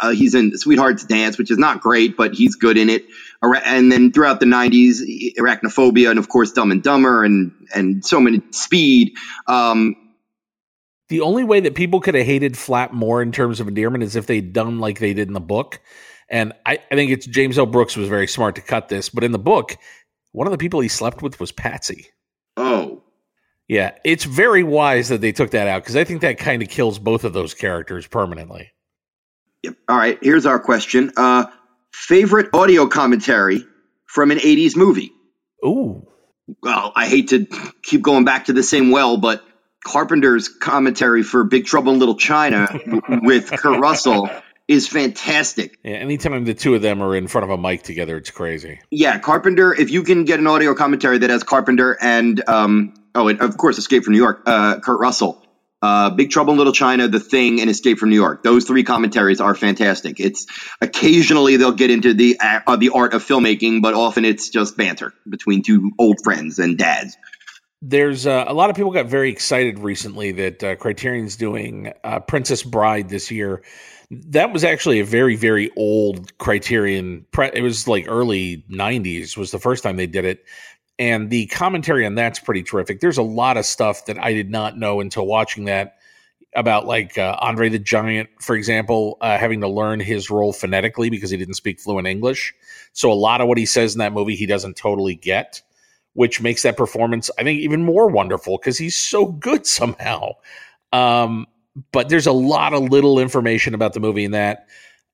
[0.00, 3.06] uh, he's in Sweetheart's Dance, which is not great, but he's good in it.
[3.42, 4.98] And then throughout the '90s,
[5.38, 9.12] Arachnophobia, and of course Dumb and Dumber, and and so many Speed.
[9.46, 9.96] Um,
[11.08, 14.16] The only way that people could have hated Flap more in terms of endearment is
[14.16, 15.80] if they'd done like they did in the book.
[16.28, 17.66] And I, I think it's James L.
[17.66, 19.76] Brooks was very smart to cut this, but in the book,
[20.32, 22.06] one of the people he slept with was Patsy.
[22.56, 23.02] oh,
[23.68, 26.68] Yeah, it's very wise that they took that out because I think that kind of
[26.68, 28.70] kills both of those characters permanently.
[29.64, 29.74] yep.
[29.88, 30.18] All right.
[30.22, 31.46] Here's our question: uh,
[31.92, 33.64] Favorite audio commentary
[34.06, 35.12] from an '80s movie?
[35.64, 36.06] Ooh.
[36.62, 37.46] well, I hate to
[37.82, 39.44] keep going back to the same well, but
[39.84, 42.68] Carpenter's commentary for Big Trouble in Little China
[43.22, 44.28] with Kurt Russell
[44.68, 45.78] is fantastic.
[45.82, 48.80] Yeah, anytime the two of them are in front of a mic together, it's crazy.
[48.90, 53.28] Yeah, Carpenter, if you can get an audio commentary that has Carpenter and, um, oh,
[53.28, 55.44] and of course, Escape from New York, uh, Kurt Russell,
[55.82, 58.42] uh, Big Trouble in Little China, The Thing, and Escape from New York.
[58.42, 60.20] Those three commentaries are fantastic.
[60.20, 60.46] It's
[60.80, 65.12] occasionally they'll get into the uh, the art of filmmaking, but often it's just banter
[65.28, 67.16] between two old friends and dads.
[67.82, 72.20] There's uh, a lot of people got very excited recently that uh, Criterion's doing uh,
[72.20, 73.62] Princess Bride this year.
[74.10, 77.24] That was actually a very, very old Criterion.
[77.30, 80.44] Pre- it was like early 90s was the first time they did it.
[81.00, 83.00] And the commentary on that's pretty terrific.
[83.00, 85.96] There's a lot of stuff that I did not know until watching that
[86.54, 91.08] about like uh, Andre the Giant, for example, uh, having to learn his role phonetically
[91.08, 92.54] because he didn't speak fluent English.
[92.92, 95.62] So a lot of what he says in that movie he doesn't totally get,
[96.12, 100.32] which makes that performance I think even more wonderful because he's so good somehow.
[100.92, 101.46] Um,
[101.92, 104.66] but there's a lot of little information about the movie in that.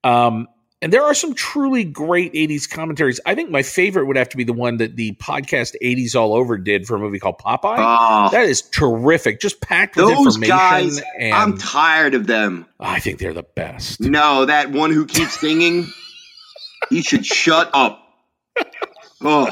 [0.03, 0.49] Um,
[0.87, 3.19] and there are some truly great 80s commentaries.
[3.27, 6.33] I think my favorite would have to be the one that the podcast 80s All
[6.33, 7.75] Over did for a movie called Popeye.
[7.77, 9.41] Oh, That is terrific.
[9.41, 10.57] Just packed with those information.
[10.57, 12.67] guys, and I'm tired of them.
[12.79, 14.01] I think they're the best.
[14.01, 15.89] No, that one who keeps singing,
[16.89, 18.01] he should shut up.
[19.23, 19.51] Oh,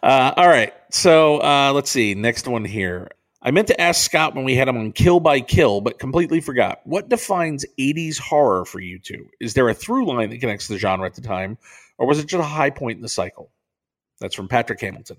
[0.00, 0.72] Uh, all right.
[0.92, 2.14] So uh, let's see.
[2.14, 3.08] Next one here.
[3.46, 6.40] I meant to ask Scott when we had him on Kill by Kill, but completely
[6.40, 6.80] forgot.
[6.84, 9.28] What defines 80s horror for you two?
[9.38, 11.58] Is there a through line that connects the genre at the time,
[11.98, 13.50] or was it just a high point in the cycle?
[14.18, 15.18] That's from Patrick Hamilton.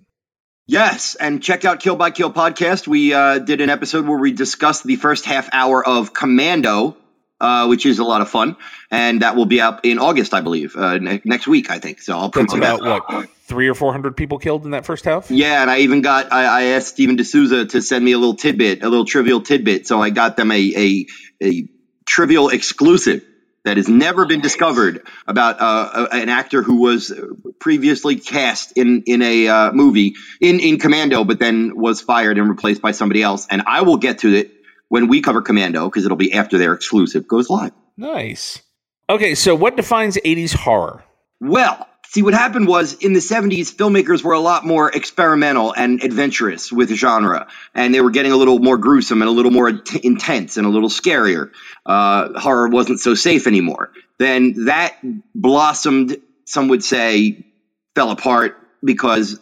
[0.66, 1.14] yes.
[1.14, 2.88] And check out Kill by Kill podcast.
[2.88, 6.98] We uh, did an episode where we discussed the first half hour of Commando,
[7.40, 8.56] uh, which is a lot of fun.
[8.92, 12.02] And that will be out in August, I believe, uh, ne- next week, I think.
[12.02, 13.16] So I'll That's promote about that.
[13.16, 15.30] what three or four hundred people killed in that first half.
[15.30, 18.18] Yeah, and I even got I, I asked Steven de Souza to send me a
[18.18, 19.88] little tidbit, a little trivial tidbit.
[19.88, 21.06] So I got them a a,
[21.44, 21.68] a
[22.06, 23.24] trivial exclusive
[23.64, 27.12] that has never been discovered about uh, an actor who was
[27.60, 32.48] previously cast in in a uh, movie in in Commando, but then was fired and
[32.48, 33.48] replaced by somebody else.
[33.50, 34.52] And I will get to it
[34.90, 37.72] when we cover Commando because it'll be after their exclusive goes live.
[37.98, 38.62] Nice.
[39.10, 41.04] Okay, so what defines 80s horror?
[41.40, 46.04] Well, see, what happened was in the 70s, filmmakers were a lot more experimental and
[46.04, 49.72] adventurous with genre, and they were getting a little more gruesome and a little more
[49.72, 51.52] t- intense and a little scarier.
[51.86, 53.92] Uh, horror wasn't so safe anymore.
[54.18, 54.96] Then that
[55.36, 57.46] blossomed, some would say,
[57.94, 59.40] fell apart because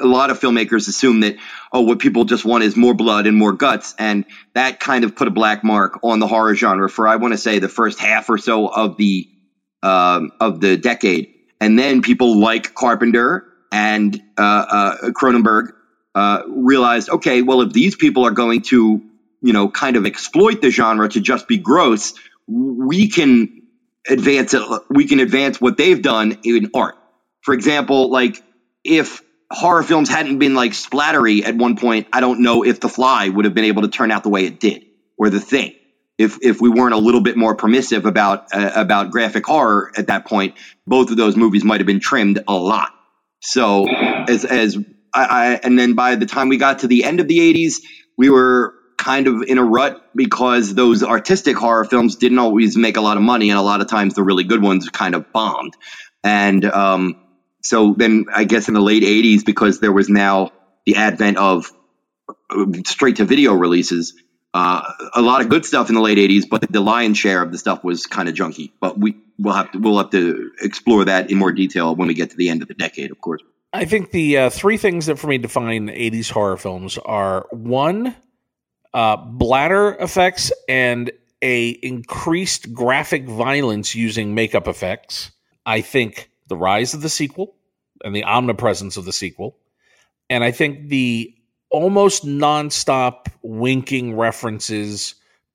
[0.00, 1.36] a lot of filmmakers assume that
[1.72, 5.14] oh what people just want is more blood and more guts and that kind of
[5.14, 7.98] put a black mark on the horror genre for I want to say the first
[7.98, 9.28] half or so of the
[9.84, 11.28] um, of the decade.
[11.60, 15.72] And then people like Carpenter and uh, uh, Cronenberg
[16.14, 19.02] uh, realized okay well if these people are going to
[19.42, 22.14] you know kind of exploit the genre to just be gross
[22.46, 23.62] we can
[24.08, 26.96] advance it we can advance what they've done in art.
[27.42, 28.42] For example like
[28.84, 32.88] if horror films hadn't been like splattery at one point, I don't know if The
[32.88, 34.84] Fly would have been able to turn out the way it did,
[35.18, 35.74] or The Thing.
[36.16, 40.06] If if we weren't a little bit more permissive about uh, about graphic horror at
[40.06, 40.54] that point,
[40.86, 42.92] both of those movies might have been trimmed a lot.
[43.40, 44.78] So as as
[45.12, 47.80] I, I and then by the time we got to the end of the '80s,
[48.16, 52.96] we were kind of in a rut because those artistic horror films didn't always make
[52.96, 55.32] a lot of money, and a lot of times the really good ones kind of
[55.32, 55.74] bombed.
[56.22, 57.23] And um,
[57.64, 60.52] so then I guess in the late 80s, because there was now
[60.84, 61.72] the advent of
[62.50, 64.14] uh, straight to video releases,
[64.52, 64.82] uh,
[65.14, 67.58] a lot of good stuff in the late 80s, but the lion's share of the
[67.58, 68.70] stuff was kind of junky.
[68.80, 72.12] But we will have to we'll have to explore that in more detail when we
[72.12, 73.40] get to the end of the decade, of course.
[73.72, 78.14] I think the uh, three things that for me define 80s horror films are one,
[78.92, 85.30] uh, bladder effects and a increased graphic violence using makeup effects.
[85.64, 87.54] I think the rise of the sequel
[88.02, 89.56] and the omnipresence of the sequel.
[90.30, 91.34] And I think the
[91.70, 95.14] almost nonstop winking references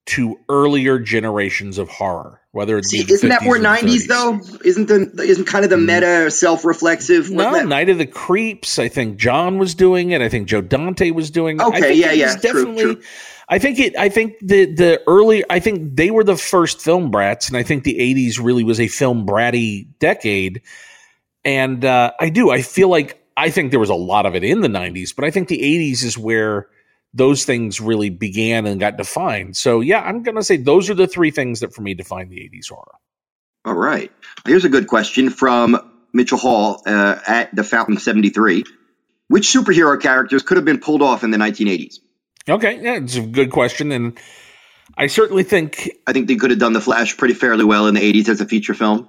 [0.10, 4.39] to earlier generations of horror, whether it's isn't that more nineties though?
[4.65, 5.86] Isn't the isn't kind of the mm.
[5.86, 7.30] meta self reflexive?
[7.30, 7.67] No, that?
[7.67, 8.80] Night of the Creeps.
[8.80, 10.21] I think John was doing it.
[10.21, 11.63] I think Joe Dante was doing it.
[11.63, 12.84] Okay, yeah, yeah, definitely.
[12.84, 13.04] True, true.
[13.50, 13.98] I think it.
[13.98, 15.44] I think the the early.
[15.50, 18.80] I think they were the first film brats, and I think the '80s really was
[18.80, 20.62] a film bratty decade.
[21.44, 22.52] And uh, I do.
[22.52, 25.26] I feel like I think there was a lot of it in the '90s, but
[25.26, 26.68] I think the '80s is where
[27.12, 29.58] those things really began and got defined.
[29.58, 32.38] So yeah, I'm to say those are the three things that for me define the
[32.38, 32.96] '80s horror.
[33.66, 34.12] All right.
[34.46, 38.64] Here's a good question from Mitchell Hall uh, at the Fountain 73.
[39.28, 42.00] Which superhero characters could have been pulled off in the 1980s?
[42.47, 44.19] Okay, yeah, it's a good question, and
[44.97, 47.95] I certainly think I think they could have done the Flash pretty fairly well in
[47.95, 49.08] the '80s as a feature film.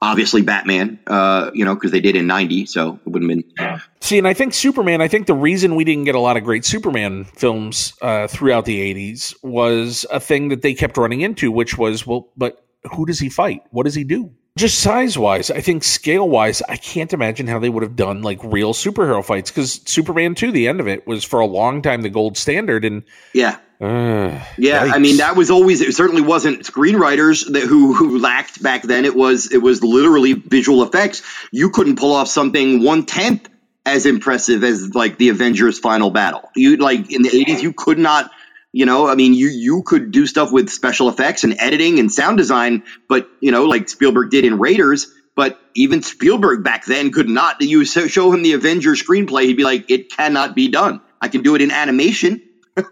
[0.00, 3.80] Obviously, Batman, uh, you know, because they did in '90, so it wouldn't have been.
[4.00, 5.00] See, and I think Superman.
[5.00, 8.64] I think the reason we didn't get a lot of great Superman films uh, throughout
[8.64, 12.64] the '80s was a thing that they kept running into, which was, well, but
[12.94, 13.62] who does he fight?
[13.70, 14.32] What does he do?
[14.56, 18.22] just size wise, I think scale wise, I can't imagine how they would have done
[18.22, 21.80] like real superhero fights because Superman 2, the end of it, was for a long
[21.80, 22.84] time the gold standard.
[22.84, 23.58] And yeah.
[23.80, 24.92] Uh, yeah, yikes.
[24.92, 29.04] I mean that was always it certainly wasn't screenwriters that who who lacked back then.
[29.04, 31.22] It was it was literally visual effects.
[31.50, 33.48] You couldn't pull off something one tenth
[33.84, 36.48] as impressive as like the Avengers final battle.
[36.54, 38.30] You like in the eighties, you could not
[38.72, 42.10] you know, I mean, you you could do stuff with special effects and editing and
[42.10, 45.12] sound design, but you know, like Spielberg did in Raiders.
[45.34, 47.60] But even Spielberg back then could not.
[47.62, 51.00] You show him the Avengers screenplay, he'd be like, "It cannot be done.
[51.20, 52.42] I can do it in animation."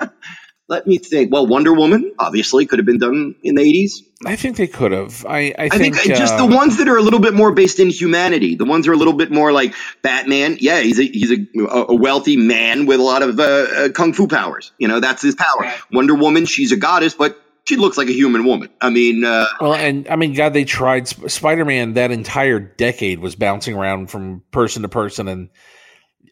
[0.70, 1.33] Let me think.
[1.33, 4.04] Well, Wonder Woman obviously could have been done in the eighties.
[4.24, 5.26] I think they could have.
[5.26, 7.50] I, I, I think, think, just uh, the ones that are a little bit more
[7.52, 8.54] based in humanity.
[8.54, 10.59] The ones that are a little bit more like Batman.
[10.61, 14.12] Yeah, he's a he's a, a wealthy man with a lot of uh, uh, kung
[14.12, 14.70] fu powers.
[14.78, 15.72] You know, that's his power.
[15.90, 18.68] Wonder Woman, she's a goddess, but she looks like a human woman.
[18.80, 21.94] I mean, uh, well, and I mean, God, they tried Spider Man.
[21.94, 25.48] That entire decade was bouncing around from person to person, and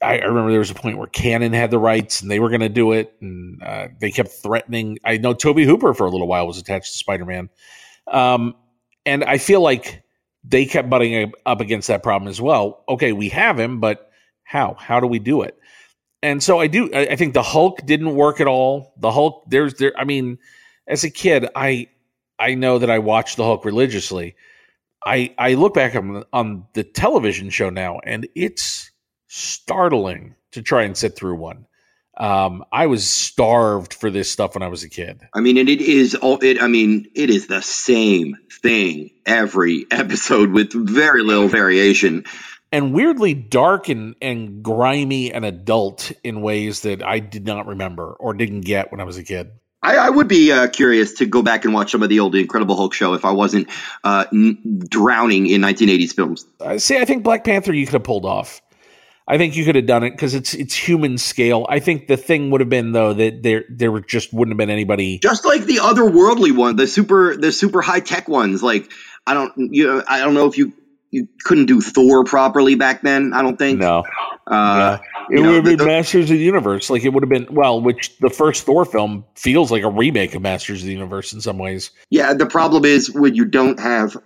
[0.03, 2.49] I, I, remember there was a point where Cannon had the rights and they were
[2.49, 4.99] going to do it, and uh, they kept threatening.
[5.05, 7.49] I know Tobe Hooper for a little while was attached to Spider Man,
[8.07, 8.55] um,
[9.07, 10.03] and I feel like
[10.45, 12.85] they kept butting up against that problem as well.
[12.89, 14.11] Okay, we have him, but
[14.45, 14.75] how?
[14.79, 15.59] How do we do it?
[16.23, 16.91] And so I do.
[16.93, 18.95] I, I think the Hulk didn't work at all.
[18.99, 19.93] The Hulk, there's there.
[19.97, 20.39] I mean,
[20.87, 21.89] as a kid, I
[22.39, 24.35] I know that I watched the Hulk religiously.
[25.05, 28.91] I I look back on on the television show now, and it's
[29.29, 31.67] startling to try and sit through one.
[32.17, 35.21] Um, I was starved for this stuff when I was a kid.
[35.33, 36.61] I mean, and it is all it.
[36.61, 42.25] I mean, it is the same thing every episode with very little variation,
[42.73, 48.15] and weirdly dark and and grimy and adult in ways that I did not remember
[48.19, 49.53] or didn't get when I was a kid.
[49.81, 52.35] I, I would be uh, curious to go back and watch some of the old
[52.35, 53.69] Incredible Hulk show if I wasn't
[54.03, 56.47] uh, n- drowning in 1980s films.
[56.59, 58.61] Uh, see, I think Black Panther you could have pulled off.
[59.31, 61.67] I think you could have done it because it's it's human scale.
[61.69, 64.71] I think the thing would have been though that there there just wouldn't have been
[64.71, 68.63] anybody just like the otherworldly one, the super the super high tech ones.
[68.63, 68.91] Like
[69.27, 70.73] I don't you know I don't know if you
[71.11, 73.33] you couldn't do Thor properly back then.
[73.35, 73.81] I don't think.
[73.81, 74.05] No.
[74.47, 74.99] Uh,
[75.31, 75.39] yeah.
[75.39, 76.89] It would have been Masters of the Universe.
[76.89, 80.35] Like it would have been well, which the first Thor film feels like a remake
[80.35, 81.91] of Masters of the Universe in some ways.
[82.09, 84.17] Yeah, the problem is when you don't have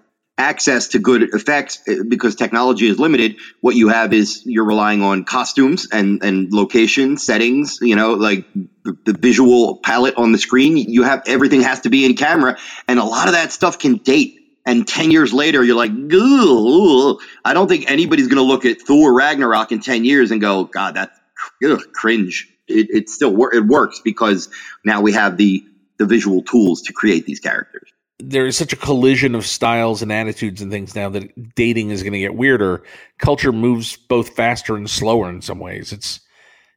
[0.50, 5.02] access to good effects eh, because technology is limited what you have is you're relying
[5.02, 8.44] on costumes and and location settings you know like
[8.84, 10.76] the visual palette on the screen.
[10.76, 13.96] You have everything has to be in camera and a lot of that stuff can
[13.96, 14.38] date.
[14.64, 19.12] And 10 years later you're like i don't think anybody's going to look at thor
[19.12, 21.18] ragnarok in 10 years and go god that's
[21.64, 22.48] ugh, cringe.
[22.68, 24.48] It, it still it works because
[24.84, 25.64] now we have the
[25.98, 27.90] the visual tools to create these characters
[28.28, 32.02] there is such a collision of styles and attitudes and things now that dating is
[32.02, 32.82] going to get weirder.
[33.18, 35.92] Culture moves both faster and slower in some ways.
[35.92, 36.20] It's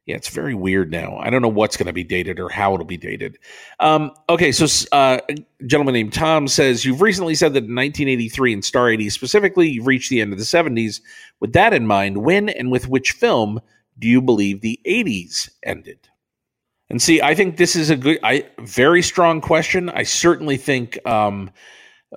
[0.06, 1.16] yeah, it's very weird now.
[1.18, 3.38] I don't know what's going to be dated or how it'll be dated.
[3.80, 8.52] Um, okay, so uh, a gentleman named Tom says you've recently said that in 1983
[8.52, 11.00] and Star 80 specifically, you've reached the end of the 70s.
[11.40, 13.60] With that in mind, when and with which film
[13.98, 15.98] do you believe the 80s ended?
[16.88, 19.90] And see, I think this is a good, I very strong question.
[19.90, 21.50] I certainly think um,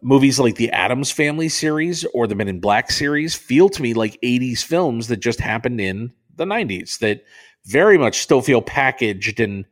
[0.03, 3.93] movies like the Addams Family series or the Men in Black series feel to me
[3.93, 7.23] like '80s films that just happened in the '90s that
[7.65, 9.65] very much still feel packaged and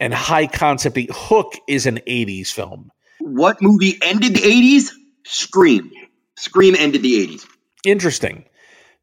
[0.00, 0.98] and high concept.
[1.10, 2.90] Hook is an '80s film.
[3.20, 4.92] What movie ended the '80s?
[5.26, 5.90] Scream.
[6.38, 7.46] Scream ended the '80s.
[7.84, 8.46] Interesting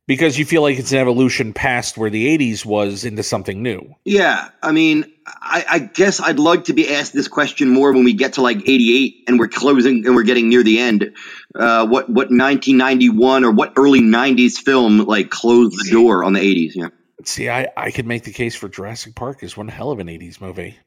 [0.08, 3.96] because you feel like it's an evolution past where the 80s was into something new.
[4.04, 4.50] Yeah.
[4.62, 8.14] I mean, I, I, guess I'd like to be asked this question more when we
[8.14, 11.16] get to like 88 and we're closing and we're getting near the end.
[11.56, 16.40] Uh, what, what 1991 or what early 90s film like closed the door on the
[16.40, 16.72] 80s?
[16.76, 16.90] Yeah.
[17.24, 20.08] See, I, I could make the case for Jurassic Park as one hell of an
[20.08, 20.78] 80s movie.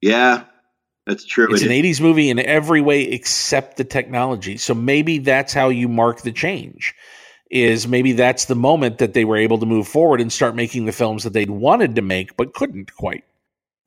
[0.00, 0.44] Yeah.
[1.06, 1.52] That's true.
[1.52, 1.98] It's it an is.
[1.98, 4.56] 80s movie in every way except the technology.
[4.56, 6.94] So maybe that's how you mark the change
[7.54, 10.86] is maybe that's the moment that they were able to move forward and start making
[10.86, 13.24] the films that they'd wanted to make but couldn't quite.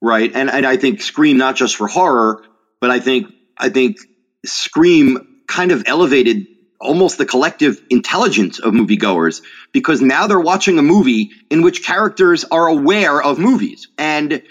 [0.02, 0.32] Right.
[0.34, 2.46] And and I think Scream not just for horror,
[2.80, 3.28] but I think
[3.58, 3.98] I think
[4.46, 6.48] Scream kind of elevated
[6.80, 9.42] almost the collective intelligence of moviegoers
[9.74, 14.44] because now they're watching a movie in which characters are aware of movies and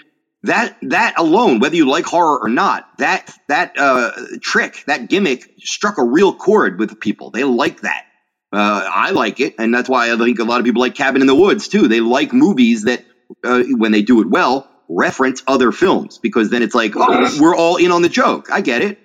[0.43, 5.49] that that alone whether you like horror or not that that uh, trick that gimmick
[5.59, 8.06] struck a real chord with people they like that
[8.53, 11.21] uh, I like it, and that's why I think a lot of people like Cabin
[11.21, 11.87] in the Woods too.
[11.87, 13.03] They like movies that,
[13.43, 17.55] uh, when they do it well, reference other films because then it's like oh, we're
[17.55, 18.49] all in on the joke.
[18.51, 18.99] I get it.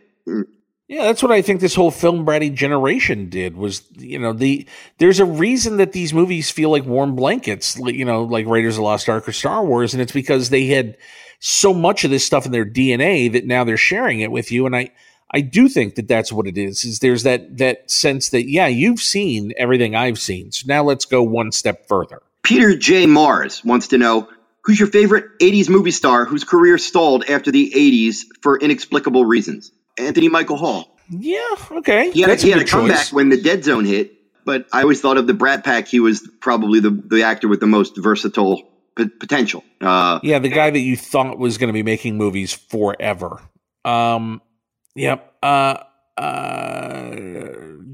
[0.92, 4.66] Yeah, that's what I think this whole film bratty generation did was, you know, the
[4.98, 8.80] there's a reason that these movies feel like warm blankets, you know, like Raiders of
[8.80, 10.98] the Lost Ark or Star Wars, and it's because they had
[11.40, 14.66] so much of this stuff in their DNA that now they're sharing it with you.
[14.66, 14.90] And I,
[15.32, 16.84] I do think that that's what it is.
[16.84, 21.04] Is there's that that sense that yeah, you've seen everything I've seen, so now let's
[21.04, 22.22] go one step further.
[22.42, 23.06] Peter J.
[23.06, 24.28] Mars wants to know
[24.62, 29.72] who's your favorite '80s movie star whose career stalled after the '80s for inexplicable reasons.
[29.98, 30.96] Anthony Michael Hall.
[31.08, 31.40] Yeah,
[31.72, 32.10] okay.
[32.10, 34.14] He had, a, he had a comeback when the Dead Zone hit,
[34.44, 35.88] but I always thought of the Brat Pack.
[35.88, 38.62] He was probably the the actor with the most versatile
[38.96, 39.64] p- potential.
[39.80, 43.40] Uh, yeah, the guy that you thought was going to be making movies forever.
[43.84, 44.40] Um,
[44.94, 45.34] Yep.
[45.42, 45.76] Uh,
[46.16, 47.10] uh,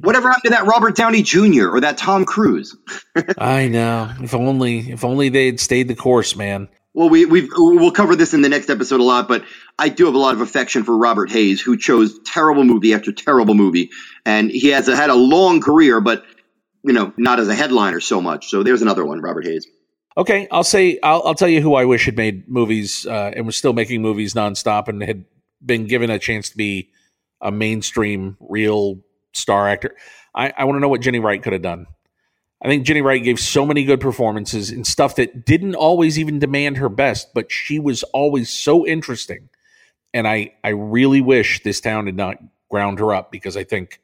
[0.01, 1.69] Whatever happened to that Robert Downey Jr.
[1.69, 2.77] or that Tom Cruise?
[3.39, 4.13] I know.
[4.21, 6.69] If only, if only they had stayed the course, man.
[6.95, 9.45] Well, we we we'll cover this in the next episode a lot, but
[9.79, 13.13] I do have a lot of affection for Robert Hays, who chose terrible movie after
[13.13, 13.91] terrible movie,
[14.25, 16.25] and he has a, had a long career, but
[16.83, 18.49] you know, not as a headliner so much.
[18.49, 19.67] So there's another one, Robert Hays.
[20.17, 23.47] Okay, I'll say I'll, I'll tell you who I wish had made movies uh, and
[23.47, 25.25] was still making movies nonstop and had
[25.65, 26.91] been given a chance to be
[27.41, 29.01] a mainstream real
[29.33, 29.97] star actor.
[30.35, 31.87] I, I want to know what Jenny Wright could have done.
[32.61, 36.41] I think Jenny Wright gave so many good performances in stuff that didn't always even
[36.41, 39.49] demand her best, but she was always so interesting.
[40.13, 42.39] And I, I really wish this town did not
[42.69, 44.01] ground her up because I think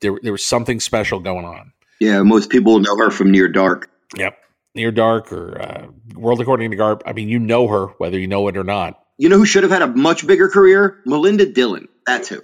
[0.00, 1.72] there there was something special going on.
[2.00, 3.90] Yeah, most people know her from Near Dark.
[4.16, 4.38] Yep.
[4.74, 7.00] Near Dark or uh, World According to Garp.
[7.06, 9.02] I mean, you know her whether you know it or not.
[9.18, 11.00] You know who should have had a much bigger career?
[11.06, 11.88] Melinda Dillon.
[12.06, 12.42] That's who.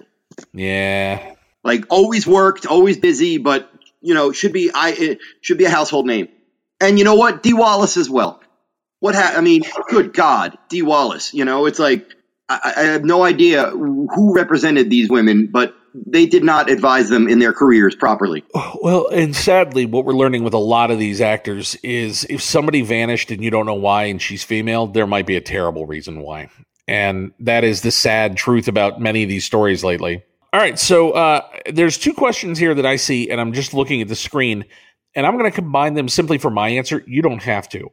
[0.53, 1.35] Yeah.
[1.63, 3.69] Like always worked, always busy, but
[4.01, 6.27] you know should be I it should be a household name.
[6.81, 7.43] And you know what?
[7.43, 8.41] Dee Wallace as well.
[8.99, 11.33] What ha- I mean, good God, Dee Wallace.
[11.33, 12.07] You know, it's like
[12.49, 17.27] I, I have no idea who represented these women, but they did not advise them
[17.27, 18.43] in their careers properly.
[18.81, 22.81] Well, and sadly, what we're learning with a lot of these actors is if somebody
[22.81, 26.21] vanished and you don't know why and she's female, there might be a terrible reason
[26.21, 26.49] why.
[26.87, 30.23] And that is the sad truth about many of these stories lately.
[30.51, 31.41] All right, so uh,
[31.71, 34.65] there's two questions here that I see, and I'm just looking at the screen,
[35.15, 37.03] and I'm going to combine them simply for my answer.
[37.07, 37.91] You don't have to.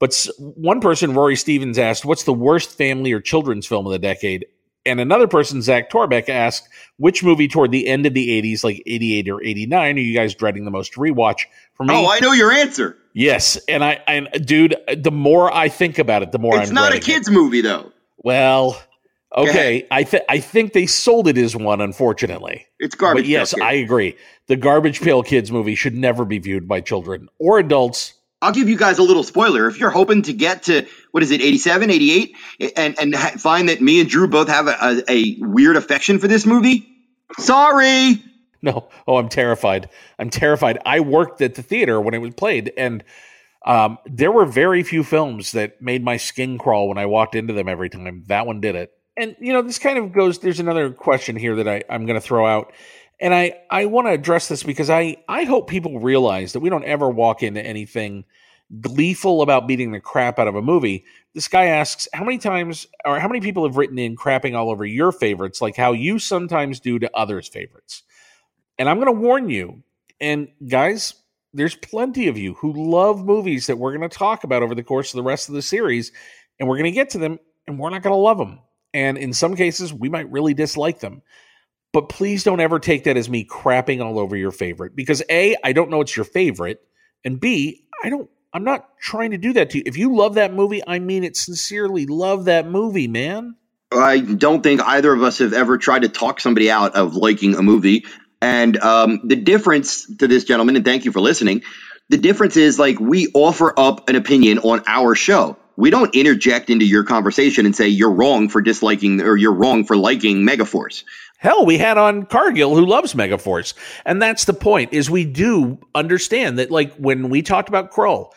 [0.00, 4.00] But one person, Rory Stevens, asked, What's the worst family or children's film of the
[4.00, 4.46] decade?
[4.84, 8.82] And another person, Zach Torbeck, asked, Which movie toward the end of the 80s, like
[8.86, 11.42] 88 or 89, are you guys dreading the most to rewatch?
[11.74, 12.96] For me, oh, I know your answer.
[13.14, 13.56] Yes.
[13.68, 16.94] And I, and dude, the more I think about it, the more it's I'm not
[16.94, 17.32] a kid's it.
[17.32, 17.92] movie, though.
[18.18, 18.80] Well,
[19.36, 19.86] okay.
[19.90, 22.66] I, th- I think they sold it as one, unfortunately.
[22.80, 23.24] It's garbage.
[23.24, 24.16] But yes, I agree.
[24.48, 28.68] The Garbage Pail Kids movie should never be viewed by children or adults I'll give
[28.68, 29.68] you guys a little spoiler.
[29.68, 32.36] If you're hoping to get to what is it, 87, 88,
[32.76, 36.26] and and find that me and Drew both have a, a, a weird affection for
[36.26, 36.86] this movie,
[37.38, 38.22] sorry.
[38.60, 39.88] No, oh, I'm terrified.
[40.18, 40.78] I'm terrified.
[40.86, 43.02] I worked at the theater when it was played, and
[43.64, 47.52] um, there were very few films that made my skin crawl when I walked into
[47.52, 48.24] them every time.
[48.26, 48.92] That one did it.
[49.16, 50.38] And you know, this kind of goes.
[50.38, 52.72] There's another question here that I, I'm going to throw out
[53.22, 56.68] and I, I want to address this because I, I hope people realize that we
[56.68, 58.24] don't ever walk into anything
[58.80, 61.04] gleeful about beating the crap out of a movie.
[61.32, 64.70] This guy asks, how many times or how many people have written in crapping all
[64.70, 68.02] over your favorites, like how you sometimes do to others' favorites?
[68.76, 69.84] And I'm going to warn you,
[70.20, 71.14] and guys,
[71.54, 74.82] there's plenty of you who love movies that we're going to talk about over the
[74.82, 76.10] course of the rest of the series,
[76.58, 78.58] and we're going to get to them, and we're not going to love them.
[78.94, 81.22] And in some cases, we might really dislike them.
[81.92, 85.56] But please don't ever take that as me crapping all over your favorite because A,
[85.62, 86.80] I don't know it's your favorite.
[87.24, 89.84] And B, I don't I'm not trying to do that to you.
[89.86, 92.06] If you love that movie, I mean it sincerely.
[92.06, 93.56] Love that movie, man.
[93.90, 97.54] I don't think either of us have ever tried to talk somebody out of liking
[97.54, 98.04] a movie.
[98.40, 101.62] And um, the difference to this gentleman, and thank you for listening,
[102.08, 105.56] the difference is like we offer up an opinion on our show.
[105.76, 109.84] We don't interject into your conversation and say you're wrong for disliking or you're wrong
[109.84, 111.04] for liking Megaforce.
[111.42, 113.74] Hell, we had on Cargill who loves Megaforce.
[114.06, 118.30] And that's the point is we do understand that like when we talked about Krull,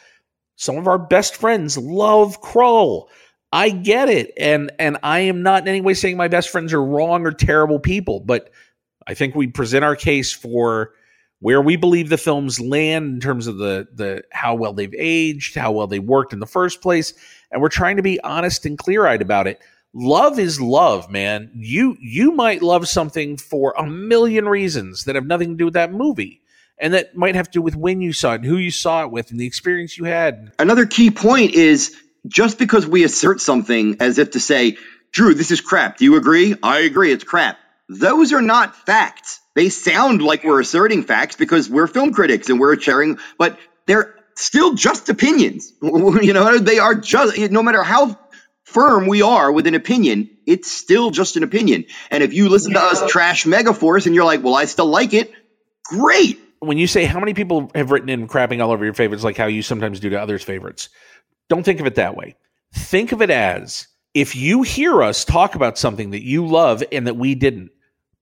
[0.56, 3.08] some of our best friends love Krull.
[3.51, 4.32] I get it.
[4.39, 7.32] And and I am not in any way saying my best friends are wrong or
[7.32, 8.49] terrible people, but
[9.06, 10.93] I think we present our case for
[11.41, 15.53] where we believe the films land in terms of the the how well they've aged,
[15.53, 17.14] how well they worked in the first place,
[17.51, 19.62] and we're trying to be honest and clear-eyed about it
[19.95, 21.49] love is love, man.
[21.55, 25.73] You you might love something for a million reasons that have nothing to do with
[25.75, 26.41] that movie.
[26.77, 29.11] And that might have to do with when you saw it who you saw it
[29.11, 30.51] with and the experience you had.
[30.59, 31.95] Another key point is
[32.27, 34.77] just because we assert something as if to say,
[35.11, 35.97] Drew, this is crap.
[35.97, 36.55] Do you agree?
[36.61, 37.57] I agree, it's crap.
[37.87, 39.39] Those are not facts.
[39.53, 44.13] They sound like we're asserting facts because we're film critics and we're sharing, but they're
[44.35, 45.71] still just opinions.
[45.81, 48.19] you know, they are just, no matter how
[48.66, 51.86] firm we are with an opinion, it's still just an opinion.
[52.11, 55.13] And if you listen to us trash Megaforce and you're like, well, I still like
[55.13, 55.32] it,
[55.86, 56.39] great.
[56.59, 59.38] When you say how many people have written in crapping all over your favorites, like
[59.38, 60.89] how you sometimes do to others' favorites,
[61.47, 62.36] don't think of it that way.
[62.74, 67.07] Think of it as if you hear us talk about something that you love and
[67.07, 67.72] that we didn't,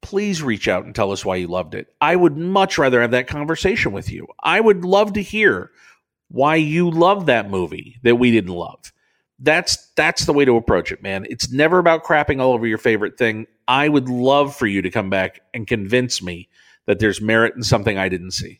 [0.02, 1.88] please reach out and tell us why you loved it.
[2.02, 4.28] I would much rather have that conversation with you.
[4.44, 5.72] I would love to hear
[6.30, 8.92] why you love that movie that we didn't love
[9.40, 11.26] that's that's the way to approach it, man.
[11.30, 13.48] It's never about crapping all over your favorite thing.
[13.68, 16.50] I would love for you to come back and convince me
[16.86, 18.60] that there's merit in something I didn't see.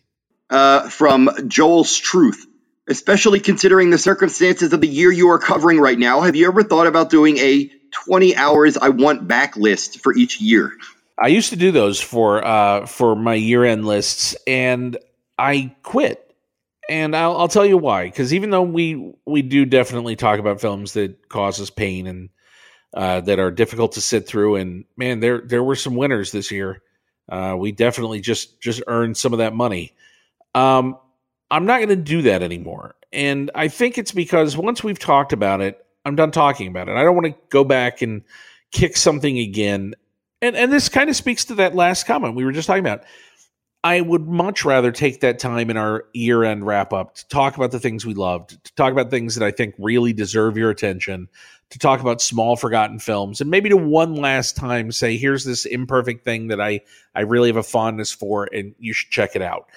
[0.50, 2.46] Uh, from Joel's Truth,
[2.88, 6.64] especially considering the circumstances of the year you are covering right now, have you ever
[6.64, 7.70] thought about doing a
[8.06, 10.74] 20 hours I want back list for each year?
[11.18, 14.98] I used to do those for uh, for my year end lists, and
[15.38, 16.23] I quit
[16.90, 18.06] and I'll, I'll tell you why.
[18.06, 22.30] Because even though we we do definitely talk about films that cause us pain and
[22.94, 26.52] uh, that are difficult to sit through, and man, there there were some winners this
[26.52, 26.82] year.
[27.30, 29.94] Uh, we definitely just just earned some of that money.
[30.54, 30.98] Um,
[31.50, 35.34] I'm not going to do that anymore, and I think it's because once we've talked
[35.34, 36.96] about it, I'm done talking about it.
[36.96, 38.24] I don't want to go back and
[38.72, 39.96] kick something again.
[40.42, 43.04] And and this kind of speaks to that last comment we were just talking about.
[43.84, 47.58] I would much rather take that time in our year end wrap up to talk
[47.58, 50.70] about the things we loved, to talk about things that I think really deserve your
[50.70, 51.28] attention,
[51.70, 55.66] to talk about small forgotten films, and maybe to one last time say, here's this
[55.66, 56.82] imperfect thing that I,
[57.14, 59.68] I really have a fondness for, and you should check it out.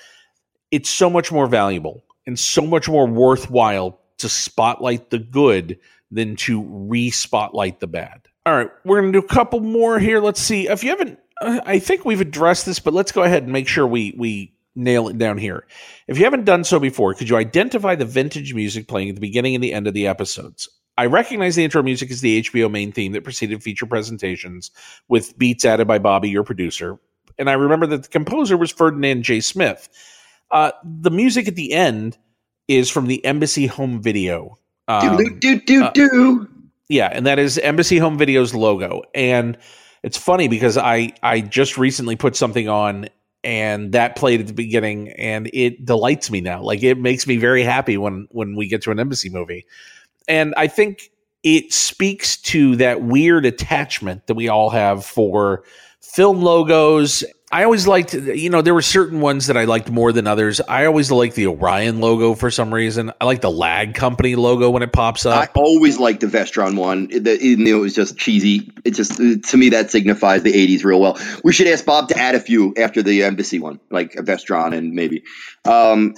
[0.70, 5.78] It's so much more valuable and so much more worthwhile to spotlight the good
[6.12, 8.22] than to re spotlight the bad.
[8.44, 10.20] All right, we're going to do a couple more here.
[10.20, 10.68] Let's see.
[10.68, 13.86] If you haven't, I think we've addressed this, but let's go ahead and make sure
[13.86, 15.66] we, we nail it down here.
[16.06, 19.20] If you haven't done so before, could you identify the vintage music playing at the
[19.20, 20.68] beginning and the end of the episodes?
[20.98, 24.70] I recognize the intro music as the HBO main theme that preceded feature presentations
[25.08, 26.98] with beats added by Bobby, your producer.
[27.38, 29.40] And I remember that the composer was Ferdinand J.
[29.40, 29.88] Smith.
[30.50, 32.16] Uh, the music at the end
[32.66, 34.58] is from the Embassy Home Video.
[34.88, 36.48] Um, do, do, do, uh, do.
[36.88, 39.02] Yeah, and that is Embassy Home Video's logo.
[39.14, 39.58] And
[40.06, 43.08] it's funny because I I just recently put something on
[43.42, 46.62] and that played at the beginning and it delights me now.
[46.62, 49.66] Like it makes me very happy when when we get to an embassy movie
[50.28, 51.10] and I think
[51.42, 55.64] it speaks to that weird attachment that we all have for
[56.00, 57.24] film logos.
[57.52, 60.60] I always liked, you know, there were certain ones that I liked more than others.
[60.60, 63.12] I always liked the Orion logo for some reason.
[63.20, 65.50] I like the Ladd Company logo when it pops up.
[65.54, 67.06] I always liked the Vestron one.
[67.12, 68.72] It, it, was just cheesy.
[68.84, 71.20] It just, to me, that signifies the 80s real well.
[71.44, 74.76] We should ask Bob to add a few after the embassy one, like a Vestron
[74.76, 75.22] and maybe.
[75.64, 76.16] Um,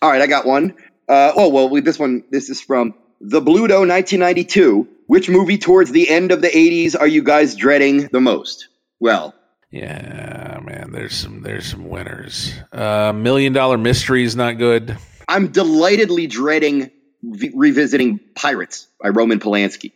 [0.00, 0.76] all right, I got one.
[1.08, 4.86] Uh, oh, well, this one, this is from the Bluto 1992.
[5.08, 8.68] Which movie towards the end of the 80s are you guys dreading the most?
[9.00, 9.34] Well,
[9.70, 12.54] yeah, man, there's some there's some winners.
[12.72, 14.96] Uh, Million Dollar Mystery is not good.
[15.28, 16.90] I'm delightedly dreading
[17.22, 19.92] v- revisiting Pirates by Roman Polanski.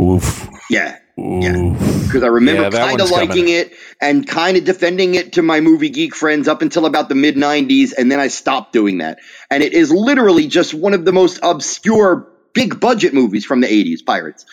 [0.00, 0.48] Oof.
[0.68, 0.98] Yeah.
[1.18, 1.42] Oof.
[1.42, 2.02] Yeah.
[2.04, 3.48] Because I remember yeah, kind of liking coming.
[3.48, 7.14] it and kind of defending it to my movie geek friends up until about the
[7.14, 9.18] mid 90s, and then I stopped doing that.
[9.50, 13.68] And it is literally just one of the most obscure big budget movies from the
[13.68, 14.44] 80s, Pirates.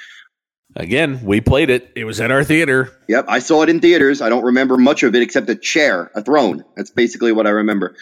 [0.75, 1.91] Again, we played it.
[1.95, 2.91] It was at our theater.
[3.09, 4.21] Yep, I saw it in theaters.
[4.21, 6.63] I don't remember much of it except a chair, a throne.
[6.75, 7.95] That's basically what I remember.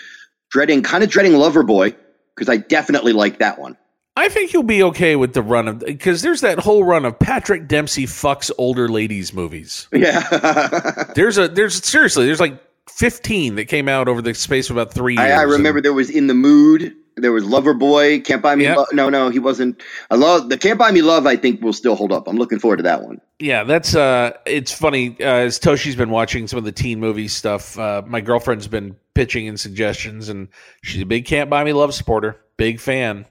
[0.52, 1.96] Dreading, kind of dreading Loverboy
[2.36, 3.76] because I definitely like that one.
[4.16, 7.18] I think you'll be okay with the run of because there's that whole run of
[7.18, 9.88] Patrick Dempsey fucks older ladies movies.
[9.94, 14.76] Yeah, there's a there's seriously there's like 15 that came out over the space of
[14.76, 15.32] about three years.
[15.32, 16.96] I, I remember and, there was In the Mood.
[17.20, 18.78] There was Lover Boy, Can't Buy Me yep.
[18.78, 18.88] Love.
[18.94, 19.82] No, no, he wasn't.
[20.10, 21.26] I love the Can't Buy Me Love.
[21.26, 22.28] I think will still hold up.
[22.28, 23.22] I'm looking forward to that one.
[23.40, 27.28] Yeah, that's uh, it's funny uh, as Toshi's been watching some of the teen movie
[27.28, 27.78] stuff.
[27.78, 30.48] Uh, my girlfriend's been pitching in suggestions, and
[30.84, 33.26] she's a big Can't Buy Me Love supporter, big fan.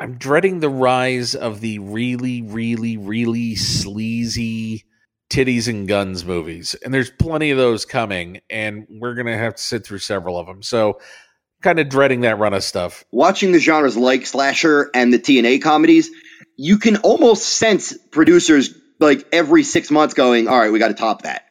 [0.00, 4.84] I'm dreading the rise of the really, really, really sleazy
[5.30, 9.62] titties and guns movies, and there's plenty of those coming, and we're gonna have to
[9.62, 10.62] sit through several of them.
[10.62, 11.00] So
[11.60, 13.04] kind of dreading that run of stuff.
[13.10, 16.10] Watching the genres like slasher and the TNA comedies,
[16.56, 20.94] you can almost sense producers like every six months going, "All right, we got to
[20.94, 21.44] top that.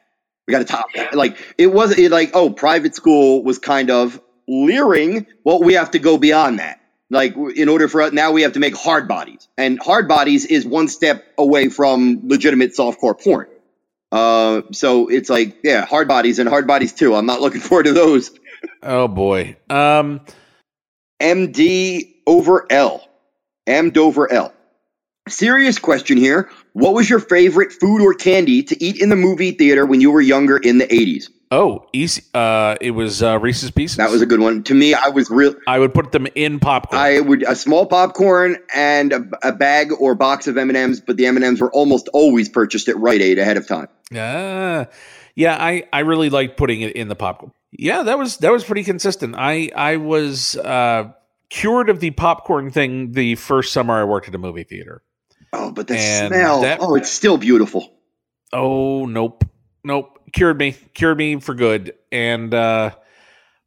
[0.46, 3.90] We got to top that." Like it was it like, oh, Private School was kind
[3.90, 6.80] of leering, well, we have to go beyond that.
[7.08, 10.46] Like in order for us now, we have to make hard bodies, and hard bodies
[10.46, 13.48] is one step away from legitimate softcore porn.
[14.12, 17.14] Uh, so it's like, yeah, hard bodies and hard bodies too.
[17.14, 18.30] I'm not looking forward to those
[18.82, 19.56] oh boy.
[19.68, 20.20] Um,
[21.20, 23.06] MD over L.
[23.66, 24.52] M Dover L.
[25.28, 26.50] Serious question here.
[26.72, 30.10] What was your favorite food or candy to eat in the movie theater when you
[30.10, 31.28] were younger in the 80s?
[31.52, 32.22] Oh, easy.
[32.32, 33.96] Uh, it was uh, Reese's Pieces.
[33.96, 34.62] That was a good one.
[34.64, 35.54] To me, I was real.
[35.66, 37.02] I would put them in popcorn.
[37.02, 41.00] I would a small popcorn and a, a bag or box of M and M's,
[41.00, 43.88] but the M and M's were almost always purchased at Rite Aid ahead of time.
[44.14, 44.86] Ah,
[45.40, 45.56] yeah.
[45.58, 47.52] I I really liked putting it in the popcorn.
[47.72, 49.34] Yeah, that was that was pretty consistent.
[49.36, 51.12] I I was uh,
[51.48, 55.02] cured of the popcorn thing the first summer I worked at a movie theater.
[55.52, 56.62] Oh, but the and smell!
[56.62, 57.92] That, oh, it's still beautiful.
[58.52, 59.44] Oh nope,
[59.84, 60.18] nope.
[60.32, 61.94] Cured me, cured me for good.
[62.12, 62.92] And uh,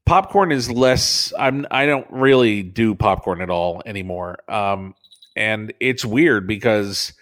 [0.05, 1.33] popcorn is less.
[1.37, 1.65] I'm.
[1.71, 4.37] I don't really do popcorn at all anymore.
[4.47, 4.95] Um,
[5.35, 7.13] and it's weird because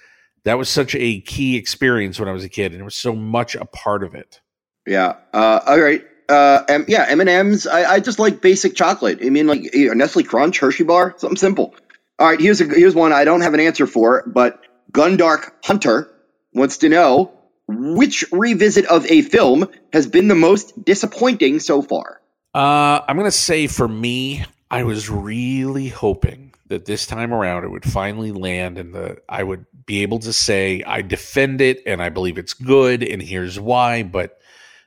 [0.43, 3.15] that was such a key experience when I was a kid, and it was so
[3.15, 4.40] much a part of it.
[4.85, 5.15] Yeah.
[5.33, 7.67] Uh, all right uh, M- yeah, M and M's.
[7.67, 9.19] I, just like basic chocolate.
[9.21, 11.75] I mean, like Nestle Crunch, Hershey bar, something simple.
[12.17, 14.61] All right, here's a here's one I don't have an answer for, but
[14.91, 16.09] Gundark Hunter
[16.53, 17.33] wants to know
[17.67, 22.21] which revisit of a film has been the most disappointing so far.
[22.53, 27.71] Uh, I'm gonna say for me, I was really hoping that this time around it
[27.71, 32.01] would finally land and the I would be able to say I defend it and
[32.01, 34.40] I believe it's good and here's why, but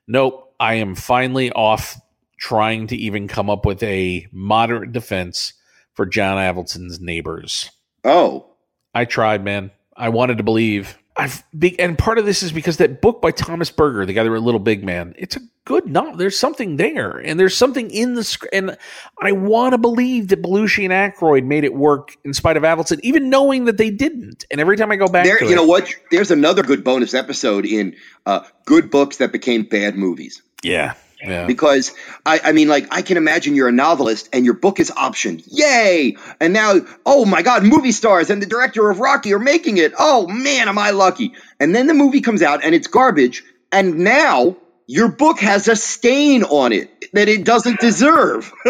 [0.06, 2.00] nope, I am finally off
[2.38, 5.54] trying to even come up with a moderate defense
[5.94, 7.70] for John Avildsen's neighbors.
[8.04, 8.46] Oh,
[8.94, 9.70] I tried, man.
[9.96, 10.98] I wanted to believe.
[11.16, 14.24] I've be, and part of this is because that book by Thomas Berger, the guy
[14.24, 16.16] that wrote Little Big Man, it's a good novel.
[16.16, 18.52] There's something there, and there's something in the script.
[18.52, 18.76] And
[19.22, 22.98] I want to believe that Belushi and Aykroyd made it work in spite of Avildsen,
[23.04, 24.44] even knowing that they didn't.
[24.50, 25.94] And every time I go back, there, you it, know what?
[26.10, 27.94] There's another good bonus episode in
[28.26, 30.94] uh, "Good Books That Became Bad Movies." yeah,
[31.26, 31.46] yeah.
[31.46, 31.92] because
[32.24, 35.44] I, I mean, like I can imagine you're a novelist and your book is optioned.
[35.46, 36.16] Yay!
[36.40, 39.92] And now, oh my God, movie stars and the director of Rocky are making it.
[39.98, 41.34] Oh man, am I lucky?
[41.58, 43.44] And then the movie comes out and it's garbage.
[43.72, 44.56] And now
[44.86, 48.52] your book has a stain on it that it doesn't deserve.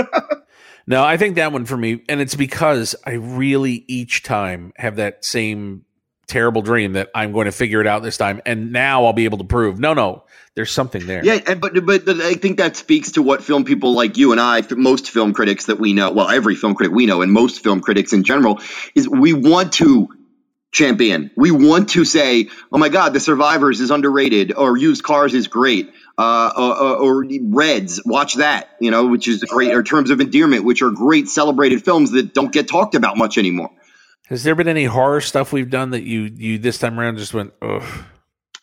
[0.86, 4.96] No, I think that one for me, and it's because I really each time have
[4.96, 5.84] that same
[6.26, 9.24] terrible dream that I'm going to figure it out this time, and now I'll be
[9.24, 11.24] able to prove no, no, there's something there.
[11.24, 14.40] yeah, and, but, but I think that speaks to what film people like you and
[14.40, 17.62] I, most film critics that we know, well, every film critic we know, and most
[17.62, 18.60] film critics in general,
[18.94, 20.08] is we want to
[20.74, 21.30] champion.
[21.36, 25.46] We want to say, oh my God, The Survivors is underrated, or Used Cars is
[25.46, 30.20] great, uh, or, or Reds, watch that, you know, which is great, or Terms of
[30.20, 33.70] Endearment, which are great celebrated films that don't get talked about much anymore.
[34.28, 37.34] Has there been any horror stuff we've done that you you this time around just
[37.34, 37.82] went, ugh?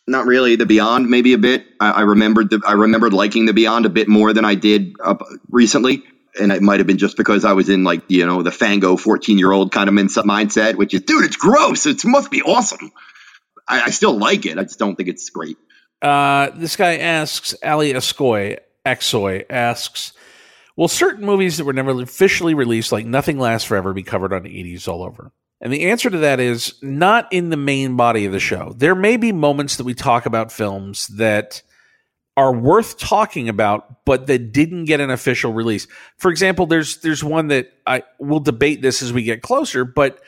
[0.06, 0.56] Not really.
[0.56, 1.64] The Beyond, maybe a bit.
[1.78, 2.50] I, I remembered.
[2.50, 5.14] The, I remembered liking The Beyond a bit more than I did uh,
[5.48, 6.02] recently,
[6.38, 8.96] and it might have been just because I was in like you know the Fango
[8.96, 11.86] fourteen year old kind of min- mindset, which is, dude, it's gross.
[11.86, 12.90] It must be awesome.
[13.68, 14.58] I, I still like it.
[14.58, 15.56] I just don't think it's great.
[16.00, 20.12] Uh, this guy asks, Ali Escoy, Exoy asks,
[20.74, 24.42] will certain movies that were never officially released, like Nothing Lasts Forever, be covered on
[24.42, 25.30] 80s all over?
[25.62, 28.74] And the answer to that is not in the main body of the show.
[28.76, 31.62] There may be moments that we talk about films that
[32.36, 35.86] are worth talking about, but that didn't get an official release.
[36.16, 40.20] For example, there's there's one that I will debate this as we get closer, but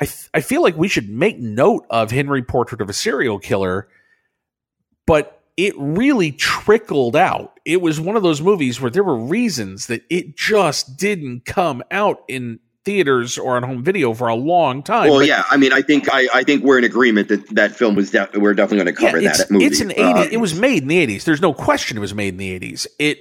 [0.00, 3.38] I th- I feel like we should make note of Henry Portrait of a Serial
[3.38, 3.88] Killer,
[5.06, 7.60] but it really trickled out.
[7.64, 11.82] It was one of those movies where there were reasons that it just didn't come
[11.90, 12.58] out in
[12.88, 15.10] theaters or on home video for a long time.
[15.10, 15.44] Well, But- yeah.
[15.50, 18.10] I mean, I think I, I think we're in agreement that that film was.
[18.10, 19.66] De- we're definitely going to cover it's, that movie.
[19.66, 21.24] It's an 80, Uh, it was made in the 80s.
[21.24, 22.86] There's no question it was made in the 80s.
[22.98, 23.18] It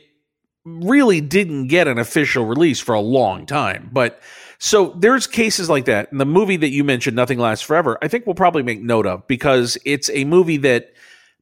[0.63, 3.89] really didn't get an official release for a long time.
[3.91, 4.21] But
[4.57, 6.09] so there's cases like that.
[6.13, 9.05] And the movie that you mentioned, Nothing Lasts Forever, I think we'll probably make note
[9.05, 10.93] of because it's a movie that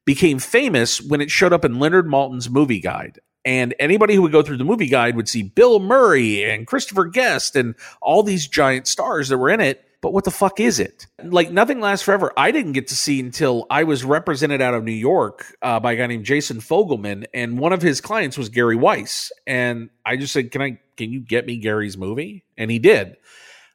[0.04, 3.20] became famous when it showed up in Leonard Maltin's movie guide.
[3.46, 7.04] And anybody who would go through the movie guide would see Bill Murray and Christopher
[7.04, 9.84] Guest and all these giant stars that were in it.
[10.02, 11.06] But what the fuck is it?
[11.22, 14.82] Like Nothing Lasts Forever, I didn't get to see until I was represented out of
[14.84, 18.48] New York uh, by a guy named Jason Fogelman, and one of his clients was
[18.48, 19.32] Gary Weiss.
[19.46, 20.80] And I just said, "Can I?
[20.96, 23.16] Can you get me Gary's movie?" And he did.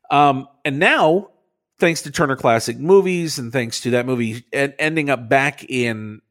[0.09, 1.29] Um, and now,
[1.79, 6.21] thanks to Turner Classic Movies and thanks to that movie en- ending up back in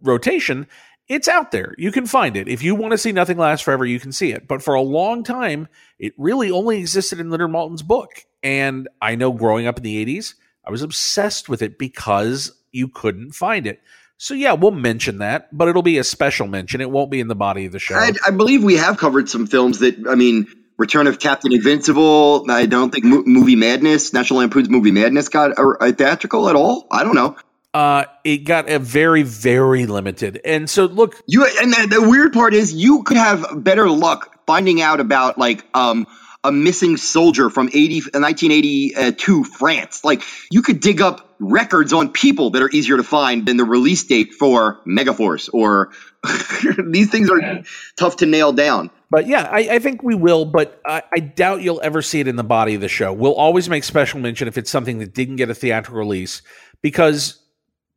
[0.00, 0.66] rotation,
[1.08, 1.74] it's out there.
[1.78, 2.48] You can find it.
[2.48, 4.48] If you want to see Nothing Lasts Forever, you can see it.
[4.48, 8.24] But for a long time, it really only existed in Leonard Maltin's book.
[8.42, 10.34] And I know growing up in the 80s,
[10.64, 13.80] I was obsessed with it because you couldn't find it.
[14.16, 16.80] So yeah, we'll mention that, but it'll be a special mention.
[16.80, 17.96] It won't be in the body of the show.
[17.96, 20.06] I, I believe we have covered some films that.
[20.08, 20.46] I mean,
[20.76, 22.50] Return of Captain Invincible.
[22.50, 26.56] I don't think Mo- Movie Madness, National Lampoon's Movie Madness, got a, a theatrical at
[26.56, 26.86] all.
[26.90, 27.36] I don't know.
[27.74, 30.40] Uh, it got a very, very limited.
[30.44, 34.38] And so look, You and the, the weird part is you could have better luck
[34.46, 36.06] finding out about like um
[36.44, 40.04] a missing soldier from 80 uh, 1982 France.
[40.04, 43.64] Like you could dig up records on people that are easier to find than the
[43.64, 45.90] release date for Megaforce or
[46.86, 47.64] these things are
[47.96, 48.90] tough to nail down.
[49.10, 52.28] But yeah, I, I think we will, but I, I doubt you'll ever see it
[52.28, 53.12] in the body of the show.
[53.12, 56.42] We'll always make special mention if it's something that didn't get a theatrical release
[56.82, 57.40] because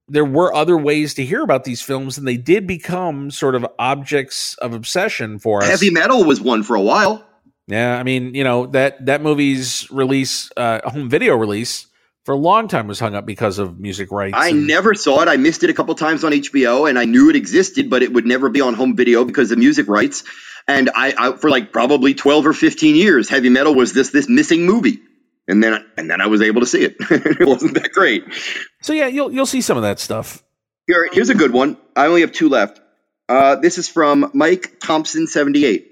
[0.07, 3.65] there were other ways to hear about these films and they did become sort of
[3.77, 5.69] objects of obsession for us.
[5.69, 7.25] Heavy metal was one for a while.
[7.67, 11.87] Yeah, I mean, you know, that that movie's release, uh, home video release
[12.23, 14.35] for a long time was hung up because of music rights.
[14.37, 15.27] I and- never saw it.
[15.27, 18.13] I missed it a couple times on HBO, and I knew it existed, but it
[18.13, 20.23] would never be on home video because of music rights.
[20.65, 24.29] And I, I for like probably twelve or fifteen years, heavy metal was this this
[24.29, 24.99] missing movie,
[25.47, 26.95] and then and then I was able to see it.
[27.09, 28.23] it wasn't that great.
[28.81, 30.43] So yeah, you'll you'll see some of that stuff.
[30.87, 31.77] Here, here's a good one.
[31.95, 32.79] I only have two left.
[33.27, 35.86] Uh, this is from Mike Thompson seventy eight.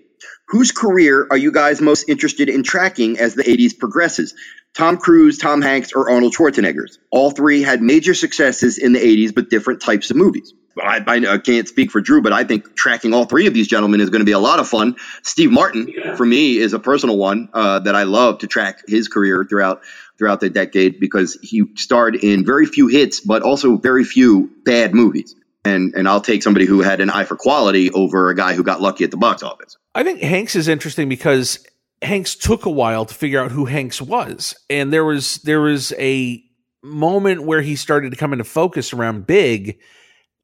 [0.48, 4.36] Whose career are you guys most interested in tracking as the 80s progresses?
[4.76, 7.00] Tom Cruise, Tom Hanks, or Arnold Schwarzenegger's?
[7.10, 10.54] All three had major successes in the 80s, but different types of movies.
[10.78, 14.02] I, I, can't speak for Drew, but I think tracking all three of these gentlemen
[14.02, 14.98] is going to be a lot of fun.
[15.24, 16.16] Steve Martin, yeah.
[16.16, 19.84] for me, is a personal one uh, that I love to track his career throughout
[20.18, 24.94] throughout the decade because he starred in very few hits, but also very few bad
[24.94, 25.36] movies.
[25.66, 28.64] And and I'll take somebody who had an eye for quality over a guy who
[28.64, 29.78] got lucky at the box office.
[29.96, 31.66] I think Hanks is interesting because
[32.02, 35.92] Hanks took a while to figure out who Hanks was, and there was there was
[35.94, 36.44] a
[36.84, 39.80] moment where he started to come into focus around Big.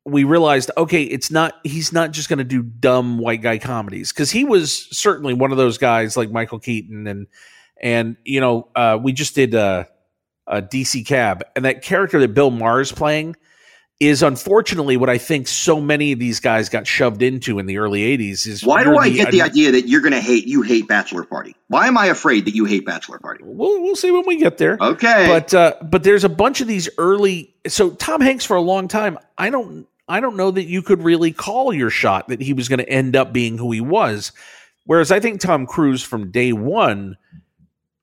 [0.04, 4.12] We realized okay it's not he's not just going to do dumb white guy comedies.
[4.12, 7.28] Because he was certainly one of those guys like michael keaton and
[7.80, 9.86] and you know uh, we just did uh,
[10.48, 11.44] a dc cab.
[11.56, 13.36] And that character that bill maher's playing
[14.02, 17.78] is unfortunately what I think so many of these guys got shoved into in the
[17.78, 20.48] early 80s is Why do I the, get the idea that you're going to hate
[20.48, 21.56] you hate Bachelor Party?
[21.68, 23.44] Why am I afraid that you hate Bachelor Party?
[23.46, 24.76] We'll, we'll see when we get there.
[24.82, 25.28] Okay.
[25.28, 28.88] But uh, but there's a bunch of these early so Tom Hanks for a long
[28.88, 32.54] time I don't I don't know that you could really call your shot that he
[32.54, 34.32] was going to end up being who he was.
[34.86, 37.18] Whereas I think Tom Cruise from day 1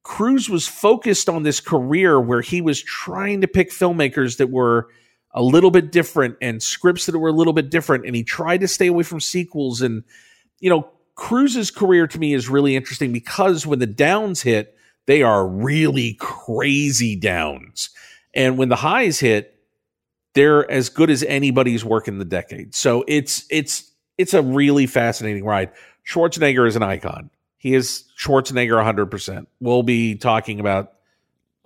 [0.04, 4.88] Cruise was focused on this career where he was trying to pick filmmakers that were
[5.32, 8.06] a little bit different and scripts that were a little bit different.
[8.06, 9.82] And he tried to stay away from sequels.
[9.82, 10.04] And,
[10.60, 14.76] you know, Cruise's career to me is really interesting because when the downs hit,
[15.06, 17.90] they are really crazy downs.
[18.34, 19.54] And when the highs hit,
[20.34, 22.74] they're as good as anybody's work in the decade.
[22.74, 25.70] So it's it's it's a really fascinating ride.
[26.06, 27.30] Schwarzenegger is an icon.
[27.56, 29.46] He is Schwarzenegger 100%.
[29.60, 30.92] We'll be talking about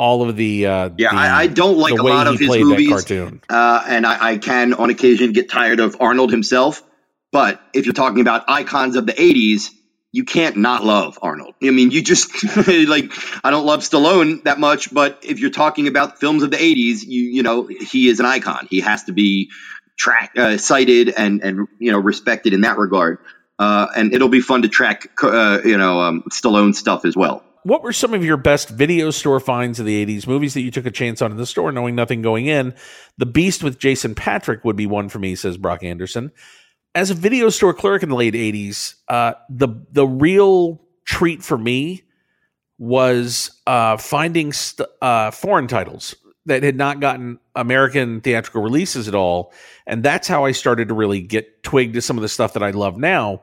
[0.02, 3.08] all of the uh, yeah the, I, I, don't like a lot of his movies
[3.48, 6.82] uh, and I, I, can on occasion get tired of arnold himself
[7.30, 9.70] but if you're talking about icons of the 80s
[10.14, 11.54] you can't not love arnold.
[11.62, 13.12] I mean you just like
[13.44, 17.06] i don't love stallone that much but if you're talking about films of the 80s
[17.06, 18.66] you you know he is an icon.
[18.68, 19.50] He has to be
[19.96, 23.18] track uh, cited and and you know respected in that regard.
[23.56, 27.44] Uh, and it'll be fun to track uh, you know um, stallone stuff as well
[27.64, 30.70] what were some of your best video store finds of the 80s movies that you
[30.70, 32.74] took a chance on in the store knowing nothing going in
[33.18, 36.32] the beast with jason patric would be one for me says brock anderson
[36.94, 41.58] as a video store clerk in the late 80s uh, the the real treat for
[41.58, 42.02] me
[42.78, 49.14] was uh, finding st- uh, foreign titles that had not gotten American theatrical releases at
[49.14, 49.52] all.
[49.86, 52.62] And that's how I started to really get twigged to some of the stuff that
[52.62, 53.42] I love now.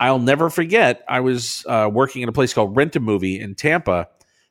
[0.00, 1.04] I'll never forget.
[1.08, 4.08] I was uh, working in a place called Rent a Movie in Tampa.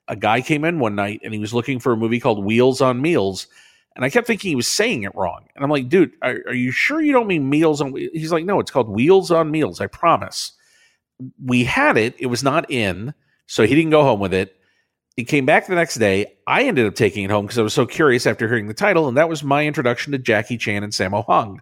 [0.08, 2.82] A guy came in one night and he was looking for a movie called Wheels
[2.82, 3.48] on Meals.
[3.96, 5.48] And I kept thinking he was saying it wrong.
[5.56, 8.12] And I'm like, dude, are, are you sure you don't mean Meals on Wheels?
[8.14, 9.82] He's like, no, it's called Wheels on Meals.
[9.82, 10.54] I promise.
[11.44, 12.16] We had it.
[12.20, 13.14] It was not in.
[13.48, 14.56] So he didn't go home with it.
[15.16, 16.28] He came back the next day.
[16.46, 19.08] I ended up taking it home because I was so curious after hearing the title.
[19.08, 21.62] And that was my introduction to Jackie Chan and Sammo Hung.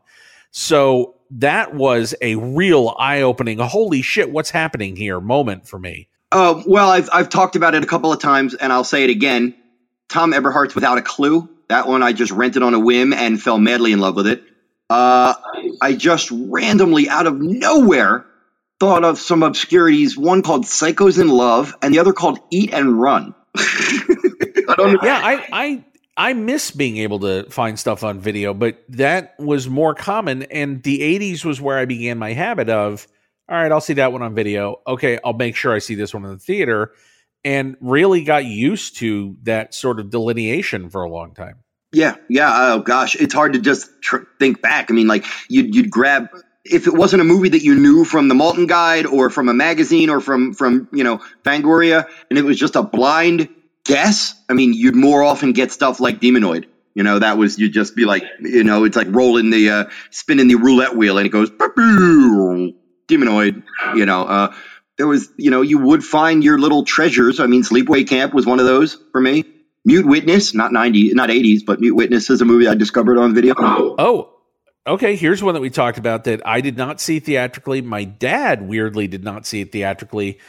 [0.51, 6.07] So that was a real eye opening, holy shit, what's happening here moment for me.
[6.31, 9.09] Uh, well, I've, I've talked about it a couple of times and I'll say it
[9.09, 9.55] again.
[10.09, 11.49] Thom Eberhardt's Without a Clue.
[11.69, 14.43] That one I just rented on a whim and fell madly in love with it.
[14.89, 15.33] Uh,
[15.81, 18.25] I just randomly, out of nowhere,
[18.79, 20.17] thought of some obscurities.
[20.17, 23.35] One called Psychos in Love and the other called Eat and Run.
[23.57, 24.97] I.
[25.03, 25.85] Yeah, I, I
[26.17, 30.43] I miss being able to find stuff on video, but that was more common.
[30.43, 33.07] And the 80s was where I began my habit of,
[33.47, 34.81] all right, I'll see that one on video.
[34.87, 36.91] Okay, I'll make sure I see this one in the theater.
[37.45, 41.59] And really got used to that sort of delineation for a long time.
[41.93, 42.51] Yeah, yeah.
[42.51, 44.91] Oh gosh, it's hard to just tr- think back.
[44.91, 46.27] I mean, like you'd you'd grab
[46.65, 49.53] if it wasn't a movie that you knew from the Maltin Guide or from a
[49.53, 53.47] magazine or from from you know Fangoria, and it was just a blind
[53.87, 54.35] guess.
[54.47, 56.65] I mean, you'd more often get stuff like Demonoid.
[56.93, 59.85] You know, that was you'd just be like, you know, it's like rolling the uh,
[60.11, 62.73] spinning the roulette wheel, and it goes Demonoid.
[63.95, 64.53] You know, uh,
[64.97, 67.39] there was, you know, you would find your little treasures.
[67.39, 69.45] I mean, Sleepaway Camp was one of those for me.
[69.85, 73.33] Mute Witness, not 90s, not 80s, but Mute Witness is a movie I discovered on
[73.33, 73.53] video.
[73.57, 74.33] Oh,
[74.85, 75.15] okay.
[75.15, 77.81] Here's one that we talked about that I did not see theatrically.
[77.81, 80.39] My dad weirdly did not see it theatrically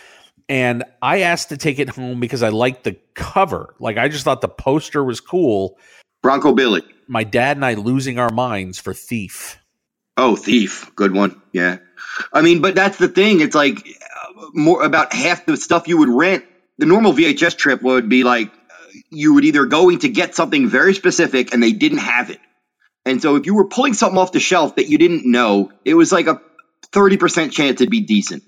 [0.48, 3.74] and I asked to take it home because I liked the cover.
[3.78, 5.78] Like I just thought the poster was cool.
[6.22, 6.82] Bronco Billy.
[7.06, 9.58] My dad and I losing our minds for Thief.
[10.16, 11.40] Oh, Thief, good one.
[11.52, 11.78] Yeah,
[12.32, 13.40] I mean, but that's the thing.
[13.40, 16.44] It's like uh, more about half the stuff you would rent.
[16.78, 18.74] The normal VHS trip would be like uh,
[19.10, 22.40] you would either going to get something very specific and they didn't have it.
[23.04, 25.94] And so if you were pulling something off the shelf that you didn't know, it
[25.94, 26.40] was like a
[26.92, 28.42] 30% chance it'd be decent.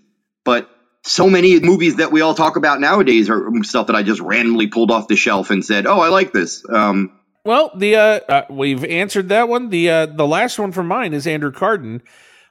[0.44, 0.68] But
[1.02, 4.66] so many movies that we all talk about nowadays are stuff that I just randomly
[4.66, 8.42] pulled off the shelf and said, "Oh, I like this." Um, well, the uh, uh,
[8.50, 9.70] we've answered that one.
[9.70, 12.02] The uh, the last one from mine is Andrew Carden,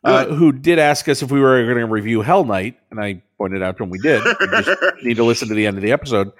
[0.04, 3.22] uh, who did ask us if we were going to review Hell Night, and I
[3.38, 4.24] pointed out to him we did.
[4.24, 6.32] You just need to listen to the end of the episode.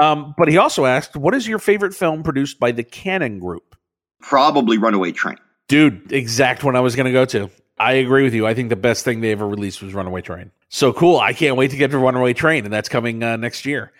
[0.00, 3.74] Um, but he also asked, "What is your favorite film produced by the Cannon Group?"
[4.20, 5.38] Probably Runaway Train.
[5.68, 7.50] Dude, exact one I was going to go to.
[7.78, 8.46] I agree with you.
[8.46, 10.50] I think the best thing they ever released was Runaway Train.
[10.68, 11.18] So cool.
[11.18, 13.92] I can't wait to get to Runaway Train, and that's coming uh, next year.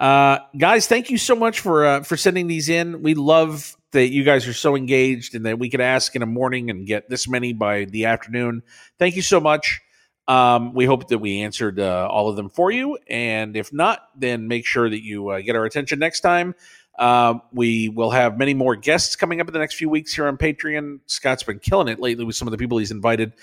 [0.00, 3.02] Uh, guys, thank you so much for uh, for sending these in.
[3.02, 6.26] We love that you guys are so engaged and that we could ask in a
[6.26, 8.62] morning and get this many by the afternoon.
[8.98, 9.80] Thank you so much.
[10.28, 12.98] Um, we hope that we answered uh, all of them for you.
[13.08, 16.54] And if not, then make sure that you uh, get our attention next time.
[16.98, 20.26] Uh, we will have many more guests coming up in the next few weeks here
[20.26, 20.98] on Patreon.
[21.06, 23.34] Scott's been killing it lately with some of the people he's invited.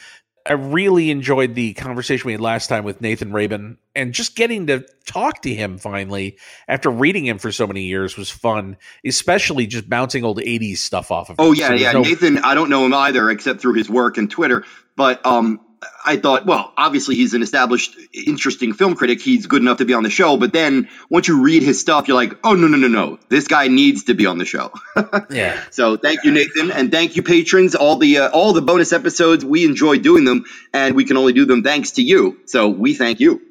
[0.47, 4.67] I really enjoyed the conversation we had last time with Nathan Rabin, and just getting
[4.67, 6.37] to talk to him finally
[6.67, 8.77] after reading him for so many years was fun.
[9.03, 11.39] Especially just bouncing old '80s stuff off of.
[11.39, 11.45] Him.
[11.47, 11.91] Oh yeah, so yeah.
[11.93, 15.61] No- Nathan, I don't know him either except through his work and Twitter, but um,
[16.05, 19.21] I thought, well, obviously he's an established, interesting film critic.
[19.21, 20.37] He's good enough to be on the show.
[20.37, 23.47] But then once you read his stuff, you're like, oh no, no, no, no, this
[23.47, 24.71] guy needs to be on the show.
[25.29, 25.61] yeah.
[25.71, 27.75] So thank you, Nathan, and thank you, patrons.
[27.75, 31.33] All the uh, all the bonus episodes, we enjoy doing them, and we can only
[31.33, 32.39] do them thanks to you.
[32.45, 33.41] So we thank you.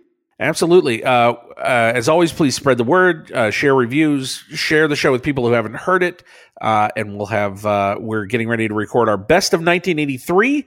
[0.41, 1.05] Absolutely.
[1.05, 5.23] Uh, uh, as always, please spread the word, uh, share reviews, share the show with
[5.23, 6.25] people who haven't heard it,
[6.61, 7.65] uh, and we'll have.
[7.65, 10.67] Uh, we're getting ready to record our best of 1983,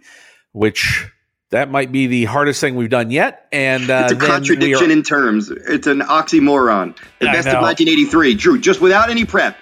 [0.53, 1.11] which
[1.49, 3.47] that might be the hardest thing we've done yet.
[3.51, 5.49] And uh, it's a contradiction are, in terms.
[5.49, 6.97] It's an oxymoron.
[7.19, 9.57] The best of 1983, Drew, just without any prep.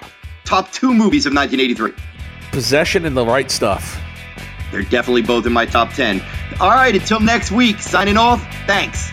[0.46, 1.94] Top two movies of 1983.
[2.52, 4.00] Possession and the right stuff.
[4.72, 6.22] They're definitely both in my top 10.
[6.60, 8.42] All right, until next week, signing off.
[8.66, 9.12] Thanks.